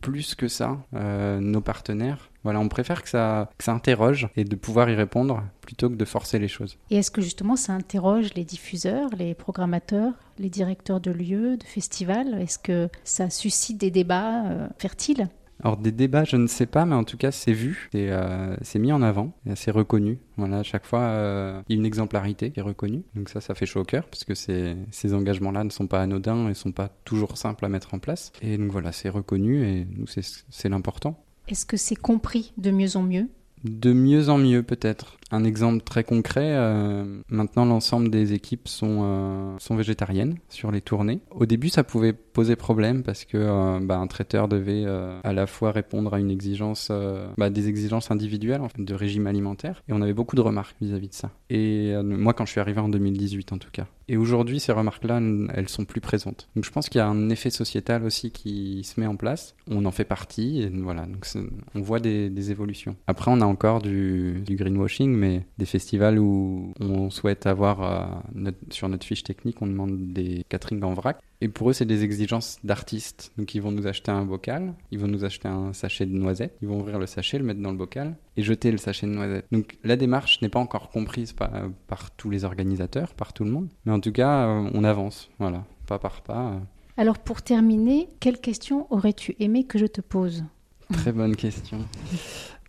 plus 0.00 0.36
que 0.36 0.46
ça 0.46 0.78
nos 0.92 1.60
partenaires. 1.60 2.30
Voilà, 2.46 2.60
on 2.60 2.68
préfère 2.68 3.02
que 3.02 3.08
ça, 3.08 3.50
que 3.58 3.64
ça 3.64 3.72
interroge 3.72 4.28
et 4.36 4.44
de 4.44 4.54
pouvoir 4.54 4.88
y 4.88 4.94
répondre 4.94 5.42
plutôt 5.62 5.90
que 5.90 5.96
de 5.96 6.04
forcer 6.04 6.38
les 6.38 6.46
choses. 6.46 6.78
Et 6.90 6.98
est-ce 6.98 7.10
que 7.10 7.20
justement 7.20 7.56
ça 7.56 7.72
interroge 7.72 8.34
les 8.34 8.44
diffuseurs, 8.44 9.10
les 9.18 9.34
programmateurs, 9.34 10.12
les 10.38 10.48
directeurs 10.48 11.00
de 11.00 11.10
lieux, 11.10 11.56
de 11.56 11.64
festivals? 11.64 12.40
Est-ce 12.40 12.60
que 12.60 12.88
ça 13.02 13.30
suscite 13.30 13.78
des 13.78 13.90
débats 13.90 14.46
euh, 14.46 14.68
fertiles? 14.78 15.28
Alors 15.64 15.76
des 15.76 15.90
débats, 15.90 16.22
je 16.22 16.36
ne 16.36 16.46
sais 16.46 16.66
pas, 16.66 16.86
mais 16.86 16.94
en 16.94 17.02
tout 17.02 17.16
cas 17.16 17.32
c'est 17.32 17.52
vu, 17.52 17.88
c'est 17.90 18.10
euh, 18.12 18.54
mis 18.76 18.92
en 18.92 19.02
avant, 19.02 19.32
c'est 19.56 19.72
reconnu. 19.72 20.20
Voilà, 20.36 20.58
à 20.58 20.62
chaque 20.62 20.86
fois 20.86 21.00
euh, 21.00 21.60
il 21.68 21.74
y 21.74 21.76
a 21.76 21.80
une 21.80 21.86
exemplarité 21.86 22.52
qui 22.52 22.60
est 22.60 22.62
reconnue. 22.62 23.02
Donc 23.16 23.28
ça, 23.28 23.40
ça 23.40 23.56
fait 23.56 23.66
chaud 23.66 23.80
au 23.80 23.84
cœur 23.84 24.06
parce 24.06 24.22
que 24.22 24.36
ces, 24.36 24.76
ces 24.92 25.14
engagements-là 25.14 25.64
ne 25.64 25.70
sont 25.70 25.88
pas 25.88 26.00
anodins 26.00 26.44
et 26.44 26.50
ne 26.50 26.54
sont 26.54 26.70
pas 26.70 26.90
toujours 27.04 27.38
simples 27.38 27.64
à 27.64 27.68
mettre 27.68 27.92
en 27.92 27.98
place. 27.98 28.30
Et 28.40 28.56
donc 28.56 28.70
voilà, 28.70 28.92
c'est 28.92 29.08
reconnu 29.08 29.66
et 29.66 29.84
nous 29.96 30.06
c'est 30.06 30.68
l'important. 30.68 31.25
Est-ce 31.48 31.64
que 31.64 31.76
c'est 31.76 31.96
compris 31.96 32.52
de 32.56 32.70
mieux 32.70 32.96
en 32.96 33.02
mieux? 33.02 33.28
De 33.64 33.92
mieux 33.92 34.28
en 34.28 34.38
mieux 34.38 34.62
peut-être. 34.62 35.16
Un 35.30 35.44
exemple 35.44 35.82
très 35.82 36.04
concret, 36.04 36.52
euh, 36.54 37.20
maintenant 37.28 37.64
l'ensemble 37.64 38.10
des 38.10 38.32
équipes 38.32 38.68
sont, 38.68 39.00
euh, 39.02 39.56
sont 39.58 39.74
végétariennes 39.74 40.36
sur 40.48 40.70
les 40.70 40.80
tournées. 40.80 41.20
Au 41.30 41.46
début 41.46 41.68
ça 41.68 41.82
pouvait 41.82 42.12
poser 42.12 42.54
problème 42.54 43.02
parce 43.02 43.24
que 43.24 43.36
euh, 43.38 43.78
bah, 43.80 43.98
un 43.98 44.06
traiteur 44.06 44.46
devait 44.48 44.84
à 44.84 45.32
la 45.32 45.46
fois 45.46 45.72
répondre 45.72 46.14
à 46.14 46.20
une 46.20 46.30
exigence, 46.30 46.92
bah, 47.38 47.50
des 47.50 47.68
exigences 47.68 48.10
individuelles 48.10 48.60
en 48.60 48.68
de 48.76 48.94
régime 48.94 49.26
alimentaire 49.26 49.82
et 49.88 49.92
on 49.92 50.02
avait 50.02 50.14
beaucoup 50.14 50.36
de 50.36 50.42
remarques 50.42 50.76
vis-à-vis 50.80 51.06
-vis 51.06 51.10
de 51.10 51.14
ça. 51.14 51.30
Et 51.50 51.94
moi 52.02 52.34
quand 52.34 52.44
je 52.44 52.50
suis 52.50 52.60
arrivé 52.60 52.80
en 52.80 52.88
2018 52.88 53.52
en 53.52 53.58
tout 53.58 53.70
cas. 53.72 53.86
Et 54.08 54.16
aujourd'hui, 54.16 54.60
ces 54.60 54.72
remarques-là, 54.72 55.20
elles 55.52 55.68
sont 55.68 55.84
plus 55.84 56.00
présentes. 56.00 56.48
Donc 56.54 56.64
je 56.64 56.70
pense 56.70 56.88
qu'il 56.88 57.00
y 57.00 57.02
a 57.02 57.08
un 57.08 57.28
effet 57.28 57.50
sociétal 57.50 58.04
aussi 58.04 58.30
qui 58.30 58.84
se 58.84 59.00
met 59.00 59.06
en 59.06 59.16
place. 59.16 59.56
On 59.68 59.84
en 59.84 59.90
fait 59.90 60.04
partie, 60.04 60.62
et 60.62 60.68
voilà. 60.68 61.06
Donc 61.06 61.26
on 61.74 61.80
voit 61.80 61.98
des, 61.98 62.50
évolutions. 62.50 62.94
Après, 63.08 63.30
on 63.32 63.40
a 63.40 63.44
encore 63.44 63.82
du, 63.82 64.44
greenwashing, 64.48 65.10
mais 65.10 65.44
des 65.58 65.66
festivals 65.66 66.20
où 66.20 66.72
on 66.78 67.10
souhaite 67.10 67.46
avoir 67.46 68.22
euh, 68.36 68.50
sur 68.70 68.88
notre 68.88 69.04
fiche 69.04 69.24
technique, 69.24 69.60
on 69.60 69.66
demande 69.66 70.12
des 70.12 70.44
catering 70.48 70.82
en 70.84 70.94
vrac. 70.94 71.18
Et 71.42 71.48
pour 71.48 71.68
eux, 71.68 71.72
c'est 71.74 71.84
des 71.84 72.02
exigences 72.02 72.58
d'artistes. 72.64 73.32
Donc, 73.36 73.54
ils 73.54 73.60
vont 73.60 73.72
nous 73.72 73.86
acheter 73.86 74.10
un 74.10 74.24
bocal, 74.24 74.74
ils 74.90 74.98
vont 74.98 75.06
nous 75.06 75.24
acheter 75.24 75.48
un 75.48 75.72
sachet 75.74 76.06
de 76.06 76.12
noisettes, 76.12 76.56
ils 76.62 76.68
vont 76.68 76.80
ouvrir 76.80 76.98
le 76.98 77.06
sachet, 77.06 77.38
le 77.38 77.44
mettre 77.44 77.60
dans 77.60 77.70
le 77.70 77.76
bocal 77.76 78.16
et 78.36 78.42
jeter 78.42 78.70
le 78.70 78.78
sachet 78.78 79.06
de 79.06 79.12
noisettes. 79.12 79.46
Donc, 79.52 79.76
la 79.84 79.96
démarche 79.96 80.40
n'est 80.40 80.48
pas 80.48 80.58
encore 80.58 80.88
comprise 80.90 81.32
par, 81.32 81.50
par, 81.86 82.10
tous 82.12 82.30
les 82.30 82.44
organisateurs, 82.44 83.12
par 83.14 83.34
tout 83.34 83.44
le 83.44 83.50
monde. 83.50 83.68
Mais 83.84 83.92
en 83.92 84.00
tout 84.00 84.12
cas, 84.12 84.46
euh, 84.46 84.70
on 84.72 84.82
avance, 84.82 85.28
voilà, 85.38 85.64
pas 85.86 85.98
par 85.98 86.22
pas. 86.22 86.52
Euh. 86.52 86.58
Alors, 86.96 87.18
pour 87.18 87.42
terminer, 87.42 88.08
quelle 88.20 88.40
question 88.40 88.86
aurais-tu 88.90 89.36
aimé 89.38 89.64
que 89.64 89.78
je 89.78 89.86
te 89.86 90.00
pose? 90.00 90.44
Très 90.92 91.12
bonne 91.12 91.36
question. 91.36 91.84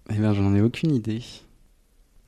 eh 0.09 0.17
bien, 0.17 0.33
j'en 0.33 0.53
ai 0.53 0.61
aucune 0.61 0.93
idée. 0.93 1.23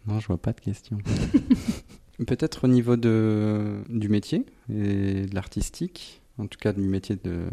Non, 0.07 0.19
je 0.19 0.27
vois 0.27 0.37
pas 0.37 0.53
de 0.53 0.61
question. 0.61 0.99
Peut-être 2.27 2.65
au 2.65 2.67
niveau 2.67 2.95
de, 2.97 3.81
du 3.89 4.09
métier 4.09 4.45
et 4.69 5.25
de 5.25 5.35
l'artistique 5.35 6.21
en 6.39 6.47
tout 6.47 6.57
cas 6.59 6.73
du 6.73 6.81
métier 6.81 7.17
de, 7.23 7.45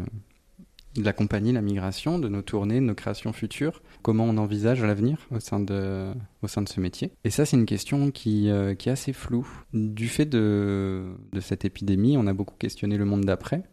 de 0.95 1.53
la 1.53 1.61
migration, 1.61 2.19
de 2.19 2.27
nos 2.27 2.41
tournées, 2.41 2.79
de 2.79 2.85
nos 2.85 2.95
créations 2.95 3.33
futures, 3.33 3.81
comment 4.01 4.25
on 4.25 4.37
envisage 4.37 4.81
l'avenir 4.81 5.27
au, 5.31 5.39
sein 5.39 5.59
de, 5.59 6.11
au 6.41 6.47
sein 6.47 6.61
de 6.61 6.69
ce 6.69 6.79
métier? 6.79 7.11
Et 7.23 7.29
ça, 7.29 7.45
c'est 7.45 7.57
une 7.57 7.65
question 7.65 8.11
qui, 8.11 8.49
euh, 8.49 8.71
est 8.71 8.87
assez 8.87 9.13
floue. 9.13 9.47
Du 9.73 10.07
fait 10.07 10.25
de, 10.25 11.05
cette 11.39 11.65
épidémie, 11.65 12.17
on 12.17 12.27
a 12.27 12.33
beaucoup 12.33 12.55
questionné 12.57 12.97
le 12.97 13.05
monde 13.05 13.25
d'après, 13.25 13.63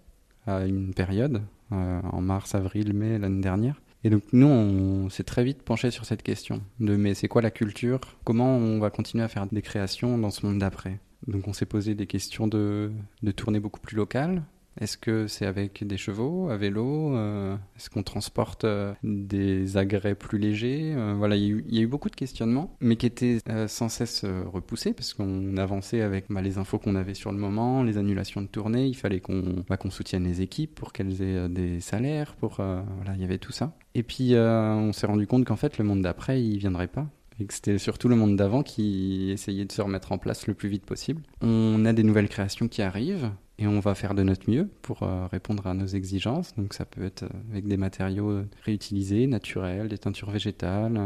à 0.47 0.67
une 0.67 0.93
période, 0.93 1.43
euh, 1.73 2.01
en 2.03 2.21
mars, 2.21 2.55
avril, 2.55 2.93
mai 2.93 3.19
l'année 3.19 3.41
dernière. 3.41 3.81
Et 4.07 4.11
donc 4.11 4.23
nous, 4.33 4.47
on 4.47 5.09
s'est 5.09 5.25
très 5.25 5.45
vite 5.45 5.63
penché 5.63 5.91
sur 5.91 6.05
cette 6.05 6.23
question 6.23 6.61
de 6.79 6.95
mais 6.95 7.15
c'est 7.15 7.27
quoi 7.27 7.41
la 7.41 7.51
culture? 7.51 8.01
Comment 8.25 8.55
on 8.59 8.79
va 8.79 8.91
continuer 8.91 9.25
à 9.25 9.29
faire 9.29 9.47
des 9.47 9.63
créations 9.63 10.19
dans 10.19 10.29
ce 10.29 10.45
monde 10.45 10.59
d'après? 10.59 11.01
Donc 11.27 11.49
on 11.49 11.55
s'est 11.55 11.65
posé 11.65 11.95
des 11.95 12.07
questions 12.07 12.47
de, 12.47 12.93
de 13.23 13.31
tournées 13.31 13.61
beaucoup 13.61 13.81
plus 13.81 13.97
locales, 13.97 14.43
est-ce 14.81 14.97
que 14.97 15.27
c'est 15.29 15.47
avec 15.47 15.87
des 15.87 15.97
chevaux, 15.97 16.49
à 16.51 16.57
vélo 16.57 17.15
euh, 17.17 17.55
Est-ce 17.77 17.91
qu'on 17.91 18.03
transporte 18.03 18.65
euh, 18.65 18.93
des 19.05 19.77
agrès 19.77 20.15
plus 20.15 20.39
légers 20.39 20.95
euh, 20.97 21.15
Voilà, 21.17 21.37
il 21.37 21.65
y, 21.73 21.79
a 21.79 21.83
eu 21.83 21.87
beaucoup 21.87 22.11
de 22.11 22.17
questionnements, 22.17 22.77
mais 22.81 22.97
qui 22.97 23.07
étaient 23.07 23.39
sans 23.69 23.89
cesse 23.89 24.25
repoussés 24.25 24.93
parce 24.93 25.15
qu'on 25.15 25.57
avançait 25.57 26.01
avec 26.01 26.27
bah, 26.29 26.43
les 26.43 26.59
infos 26.59 26.79
qu'on 26.79 26.97
avait 26.97 27.15
sur 27.15 27.31
le 27.31 27.39
moment, 27.39 27.83
les 27.83 27.99
annulations 27.99 28.43
de 28.43 28.47
tournée. 28.47 28.87
Il 28.87 28.97
fallait 28.97 29.21
qu'on 29.21 29.65
bah, 29.69 29.77
qu'on 29.77 29.91
soutienne 29.91 30.25
les 30.25 30.41
équipes 30.43 30.75
pour 30.75 30.93
qu'elles 30.93 31.23
aient 31.23 31.49
des 31.49 31.81
salaires. 31.81 32.35
Pour 32.37 32.55
voilà, 32.57 33.15
il 33.15 33.21
y 33.21 33.25
avait 33.25 33.39
tout 33.39 33.53
ça. 33.53 33.77
Et 33.95 34.03
puis 34.03 34.35
on 34.37 34.93
s'est 34.93 35.07
rendu 35.07 35.27
compte 35.27 35.45
qu'en 35.45 35.57
fait 35.57 35.79
le 35.79 35.85
monde 35.85 36.03
d'après, 36.03 36.43
il 36.43 36.59
viendrait 36.59 36.89
pas 36.89 37.07
et 37.41 37.47
que 37.47 37.55
c'était 37.55 37.79
surtout 37.79 38.09
le 38.09 38.17
monde 38.17 38.37
d'avant 38.37 38.63
qui 38.63 39.31
essayait 39.31 39.65
de 39.65 39.73
se 39.73 39.83
remettre 39.83 40.13
en 40.13 40.19
place 40.19 40.47
le 40.47 40.55
plus 40.55 40.69
vite 40.69 40.87
possible. 40.87 41.23
On 41.41 41.85
a 41.85 41.93
des 41.93 42.05
nouvelles 42.05 42.29
créations 42.29 42.69
qui 42.69 42.81
arrivent, 42.83 43.31
et 43.59 43.67
on 43.67 43.81
va 43.81 43.95
faire 43.95 44.15
de 44.15 44.23
notre 44.23 44.51
mieux 44.51 44.69
pour 44.83 45.03
euh, 45.03 45.27
répondre 45.27 45.67
à 45.67 45.75
nos 45.75 45.87
exigences. 45.87 46.55
Donc 46.57 46.75
ça 46.75 46.85
peut 46.85 47.05
être 47.05 47.25
euh, 47.25 47.53
avec 47.53 47.67
des 47.67 47.77
matériaux 47.77 48.31
euh, 48.31 48.49
réutilisés, 48.65 49.27
naturels, 49.27 49.89
des 49.89 49.99
teintures 49.99 50.31
végétales. 50.31 51.01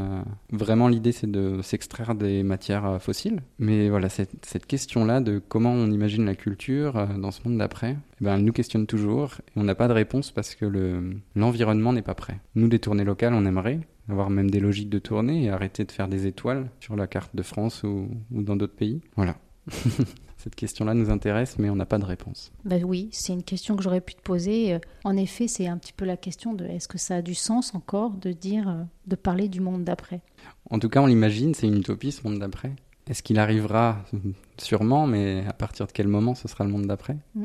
Vraiment 0.51 0.89
l'idée 0.89 1.13
c'est 1.13 1.31
de 1.31 1.61
s'extraire 1.63 2.15
des 2.15 2.43
matières 2.43 3.01
fossiles. 3.03 3.43
Mais 3.59 3.89
voilà, 3.89 4.09
cette, 4.09 4.67
question-là 4.67 5.21
de 5.21 5.41
comment 5.47 5.73
on 5.73 5.91
imagine 5.91 6.25
la 6.25 6.35
culture 6.35 7.07
dans 7.17 7.31
ce 7.31 7.47
monde 7.47 7.59
d'après, 7.59 7.97
eh 8.21 8.25
ben, 8.25 8.37
elle 8.37 8.45
nous 8.45 8.53
questionne 8.53 8.87
toujours 8.87 9.37
et 9.57 9.59
on 9.59 9.65
n'a 9.65 9.75
pas 9.75 9.89
de 9.89 9.93
réponse 9.93 10.31
parce 10.31 10.55
que 10.55 10.67
l'environnement 11.35 11.93
n'est 11.93 12.03
pas 12.03 12.15
prêt. 12.15 12.39
Nous, 12.55 12.69
des 12.69 12.79
tournées 12.79 13.05
locales, 13.05 13.35
on 13.35 13.47
aimerait 13.47 13.81
avoir 14.09 14.31
même 14.31 14.51
des 14.51 14.61
logiques 14.61 14.91
de 14.91 14.99
tournée 14.99 15.45
et 15.45 15.51
arrêter 15.51 15.85
de 15.85 15.93
faire 15.93 16.09
des 16.09 16.27
étoiles 16.27 16.71
sur 16.81 16.97
la 16.97 17.07
carte 17.07 17.35
de 17.35 17.43
France 17.43 17.83
ou 17.85 18.09
dans 18.31 18.57
d'autres 18.57 18.77
pays. 18.77 19.01
Voilà. 19.17 19.37
Cette 20.49 20.55
question-là 20.55 20.95
nous 20.95 21.11
intéresse, 21.11 21.59
mais 21.59 21.69
on 21.69 21.77
n'a 21.77 21.85
pas 21.85 21.99
de 21.99 22.07
réponse. 22.07 22.53
Ben 22.65 22.83
oui, 22.83 23.11
c'est 23.13 23.35
une 23.35 23.43
question 23.43 23.77
que 23.77 23.83
j'aurais 23.83 24.01
pu 24.01 24.15
te 24.15 24.23
poser. 24.23 24.73
Euh, 24.73 24.79
en 25.05 25.15
effet, 25.15 25.47
c'est 25.47 25.67
un 25.67 25.77
petit 25.77 25.93
peu 25.93 26.07
la 26.07 26.17
question 26.17 26.55
de 26.55 26.65
est-ce 26.65 26.89
que 26.89 26.97
ça 26.97 27.17
a 27.17 27.23
du 27.23 27.35
sens 27.35 27.75
encore 27.75 28.13
de 28.13 28.33
dire, 28.33 28.67
euh, 28.67 28.83
de 29.07 29.15
parler 29.15 29.49
du 29.49 29.61
monde 29.61 29.85
d'après? 29.85 30.23
En 30.71 30.79
tout 30.79 30.89
cas, 30.89 31.03
on 31.03 31.07
l'imagine, 31.07 31.53
c'est 31.53 31.67
une 31.67 31.77
utopie 31.77 32.13
ce 32.13 32.27
monde 32.27 32.39
d'après. 32.39 32.73
Est-ce 33.11 33.23
qu'il 33.23 33.39
arrivera? 33.39 34.03
Sûrement, 34.57 35.07
mais 35.07 35.45
à 35.47 35.53
partir 35.53 35.87
de 35.87 35.93
quel 35.93 36.09
moment 36.09 36.35
ce 36.35 36.49
sera 36.49 36.65
le 36.65 36.71
monde 36.71 36.87
d'après? 36.87 37.19
Mm. 37.35 37.45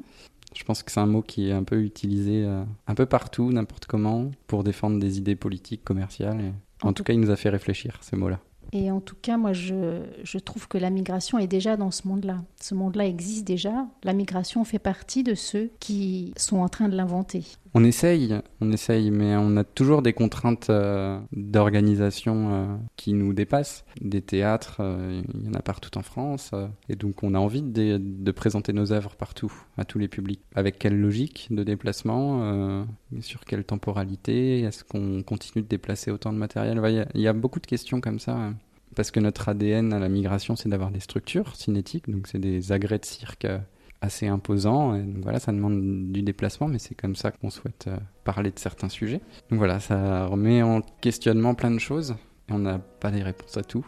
Je 0.56 0.64
pense 0.64 0.82
que 0.82 0.90
c'est 0.90 1.02
un 1.02 1.06
mot 1.06 1.22
qui 1.22 1.50
est 1.50 1.54
un 1.54 1.66
peu 1.66 1.82
utilisé 1.82 2.46
euh, 2.46 2.64
un 2.88 2.96
peu 2.96 3.06
partout, 3.06 3.52
n'importe 3.52 3.86
comment, 3.86 4.32
pour 4.48 4.64
défendre 4.64 4.98
des 4.98 5.18
idées 5.18 5.36
politiques, 5.36 5.84
commerciales. 5.84 6.54
En, 6.84 6.94
tout, 6.94 7.04
cas, 7.04 7.12
il 7.12 7.20
nous 7.20 7.32
a 7.32 7.36
fait 7.36 7.50
réfléchir, 7.50 7.98
ces 8.00 8.16
mots-là. 8.16 8.40
Et 8.72 8.90
en 8.90 9.00
tout 9.00 9.16
cas, 9.22 9.38
moi, 9.38 9.54
je, 9.54 10.38
trouve 10.40 10.68
que 10.68 10.78
la 10.78 10.90
migration 10.90 11.38
est 11.38 11.48
déjà 11.48 11.78
dans 11.78 11.92
ce 11.92 12.08
monde-là. 12.08 12.38
Ce 12.60 12.74
monde-là 12.74 13.06
existe 13.06 13.46
déjà. 13.46 13.88
La 14.04 14.14
migration 14.14 14.64
fait 14.64 14.80
partie 14.80 15.24
de 15.24 15.36
ceux 15.36 15.72
qui 15.80 16.34
sont 16.38 16.58
en 16.58 16.70
train 16.70 16.90
de 16.90 16.96
l'inventer. 16.96 17.44
On 17.76 17.84
essaye, 17.84 18.36
on 18.62 18.72
essaye, 18.72 19.10
mais 19.10 19.36
on 19.36 19.58
a 19.58 19.64
toujours 19.64 20.04
des 20.04 20.14
contraintes 20.14 20.70
euh, 20.70 21.20
d'organisation 21.32 22.50
euh, 22.52 22.76
qui 22.98 23.14
nous 23.14 23.34
dépassent. 23.34 23.84
Des 24.00 24.22
théâtres, 24.22 24.78
euh, 24.80 25.24
il 25.34 25.46
y 25.48 25.50
en 25.50 25.54
a 25.54 25.62
partout 25.62 25.98
en 25.98 26.04
France, 26.04 26.52
et 26.88 26.96
donc 26.96 27.24
on 27.24 27.34
a 27.34 27.40
envie 27.40 27.64
de, 27.64 28.32
présenter 28.32 28.74
nos 28.74 28.92
œuvres 28.92 29.16
partout, 29.16 29.52
à 29.78 29.86
tous 29.86 29.98
les 29.98 30.08
publics. 30.08 30.42
Avec 30.54 30.78
quelle 30.78 31.00
logique 31.00 31.48
de 31.50 31.64
déplacement 31.64 32.86
Sur 33.22 33.46
quelle 33.46 33.64
temporalité 33.64 34.62
Est-ce 34.62 34.84
qu'on 34.84 35.24
continue 35.24 35.64
de 35.64 35.68
déplacer 35.68 36.12
autant 36.12 36.32
de 36.32 36.38
matériel? 36.38 36.80
Il 37.14 37.22
y, 37.22 37.24
y, 37.24 37.28
a 37.28 37.34
beaucoup 37.34 37.60
de 37.60 37.68
questions 37.68 38.02
comme 38.02 38.20
ça 38.20 38.53
parce 38.96 39.12
que 39.12 39.20
notre 39.20 39.50
ADN 39.50 39.94
à 39.94 40.00
la 40.00 40.10
migration, 40.10 40.56
c'est 40.56 40.70
d'avoir 40.70 40.92
des 40.92 41.00
structures 41.00 41.56
cinétiques, 41.56 42.10
donc 42.10 42.28
c'est 42.28 42.40
des 42.40 42.72
agrès 42.72 43.00
de 43.00 43.06
cirque 43.06 43.46
euh, 43.46 43.60
assez 44.02 44.28
imposants. 44.28 44.96
Et 44.96 45.04
voilà, 45.22 45.40
ça 45.40 45.52
demande 45.52 46.12
du 46.12 46.22
déplacement, 46.22 46.68
mais 46.68 46.80
c'est 46.80 46.96
comme 46.96 47.16
ça 47.16 47.32
qu'on 47.32 47.50
souhaite 47.50 47.86
euh, 47.88 47.98
parler 48.24 48.52
de 48.52 48.60
certains 48.60 48.90
sujets. 48.90 49.22
Donc 49.50 49.60
voilà, 49.60 49.80
ça 49.80 50.26
remet 50.26 50.62
en 50.62 50.82
questionnement 51.02 51.56
plein 51.56 51.72
de 51.72 51.80
choses 51.80 52.16
on 52.52 52.60
n'a 52.60 52.78
pas 52.78 53.10
les 53.10 53.24
réponses 53.24 53.58
à 53.58 53.64
tout. 53.64 53.86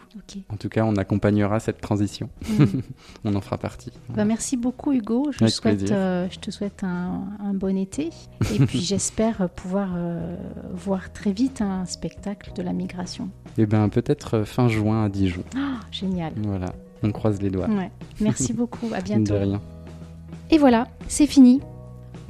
En 0.48 0.56
tout 0.56 0.68
cas, 0.68 0.84
on 0.84 0.96
accompagnera 0.96 1.60
cette 1.60 1.80
transition. 1.80 2.30
Mm. 2.48 2.64
on 3.24 3.34
en 3.34 3.40
fera 3.40 3.58
partie. 3.58 3.92
Bah, 4.08 4.24
merci 4.24 4.56
beaucoup 4.56 4.92
Hugo. 4.92 5.30
Je, 5.30 5.46
souhaite, 5.46 5.90
euh, 5.90 6.26
je 6.30 6.38
te 6.38 6.50
souhaite 6.50 6.82
un, 6.82 7.52
bon 7.54 7.76
été. 7.76 8.10
Et 8.54 8.58
puis 8.66 8.80
j'espère 8.80 9.48
pouvoir 9.50 9.90
euh, 9.96 10.36
voir 10.72 11.12
très 11.12 11.32
vite 11.32 11.60
un 11.60 11.84
spectacle 11.84 12.52
de 12.54 12.62
la 12.62 12.72
migration. 12.72 13.28
Eh 13.58 13.66
bien 13.66 13.88
peut-être 13.88 14.38
euh, 14.38 14.44
fin 14.44 14.68
juin 14.68 15.04
à 15.04 15.08
Dijon. 15.08 15.44
Ah, 15.56 15.80
génial. 15.90 16.32
Voilà, 16.36 16.72
on 17.02 17.12
croise 17.12 17.40
les 17.42 17.50
doigts. 17.50 17.68
Merci 18.20 18.52
beaucoup, 18.54 18.88
à 18.94 19.00
bientôt. 19.00 19.34
De 19.34 19.38
rien. 19.38 19.60
Et 20.50 20.58
voilà, 20.58 20.88
c'est 21.08 21.26
fini. 21.26 21.60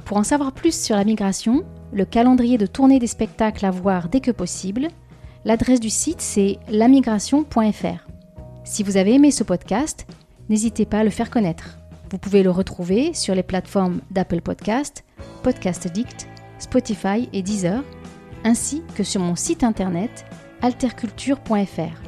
Pour 0.05 0.17
en 0.17 0.25
savoir 0.25 0.53
plus 0.53 0.75
sur 0.75 0.97
la 0.97 1.05
migration, 1.05 1.65
le 1.93 2.05
calendrier 2.05 2.59
de 2.59 2.67
tournée 2.67 2.99
des 2.99 3.07
spectacles 3.07 3.67
à 3.67 3.71
voir 3.71 4.09
dès 4.09 4.21
que 4.21 4.31
possible, 4.31 4.89
L'adresse 5.45 5.81
du 5.81 5.91
site, 5.91 6.21
c'est 6.21 6.59
lamigration.fr. 6.69 8.07
Si 8.65 8.83
vous 8.83 8.97
avez 8.97 9.15
aimé 9.15 9.31
ce 9.31 9.45
podcast, 9.45 10.07
n'hésitez 10.49 10.87
pas 10.87 11.01
à 11.01 11.05
le 11.05 11.11
faire 11.11 11.31
connaître. 11.31 11.79
Vous 12.11 12.19
pouvez 12.19 12.43
le 12.43 12.51
retrouver 12.51 13.15
sur 13.15 13.35
les 13.35 13.43
plateformes 13.43 14.01
d'Apple 14.11 14.41
Podcast, 14.41 15.05
Podcast 15.43 15.87
Addict, 15.87 16.29
Spotify 16.59 17.29
et 17.33 17.43
Deezer, 17.43 17.83
ainsi 18.45 18.83
que 18.95 19.05
sur 19.05 19.21
mon 19.21 19.37
site 19.37 19.65
internet 19.65 20.25
alterculture.fr. 20.63 22.03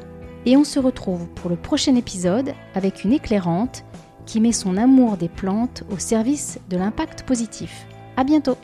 Et 0.45 0.57
on 0.57 0.63
se 0.63 0.79
retrouve 0.79 1.27
pour 1.29 1.49
le 1.49 1.55
prochain 1.55 1.95
épisode 1.95 2.53
avec 2.73 3.03
une 3.03 3.13
éclairante 3.13 3.83
qui 4.25 4.39
met 4.39 4.51
son 4.51 4.77
amour 4.77 5.17
des 5.17 5.29
plantes 5.29 5.83
au 5.91 5.97
service 5.97 6.59
de 6.69 6.77
l'impact 6.77 7.23
positif. 7.23 7.87
À 8.15 8.23
bientôt! 8.23 8.57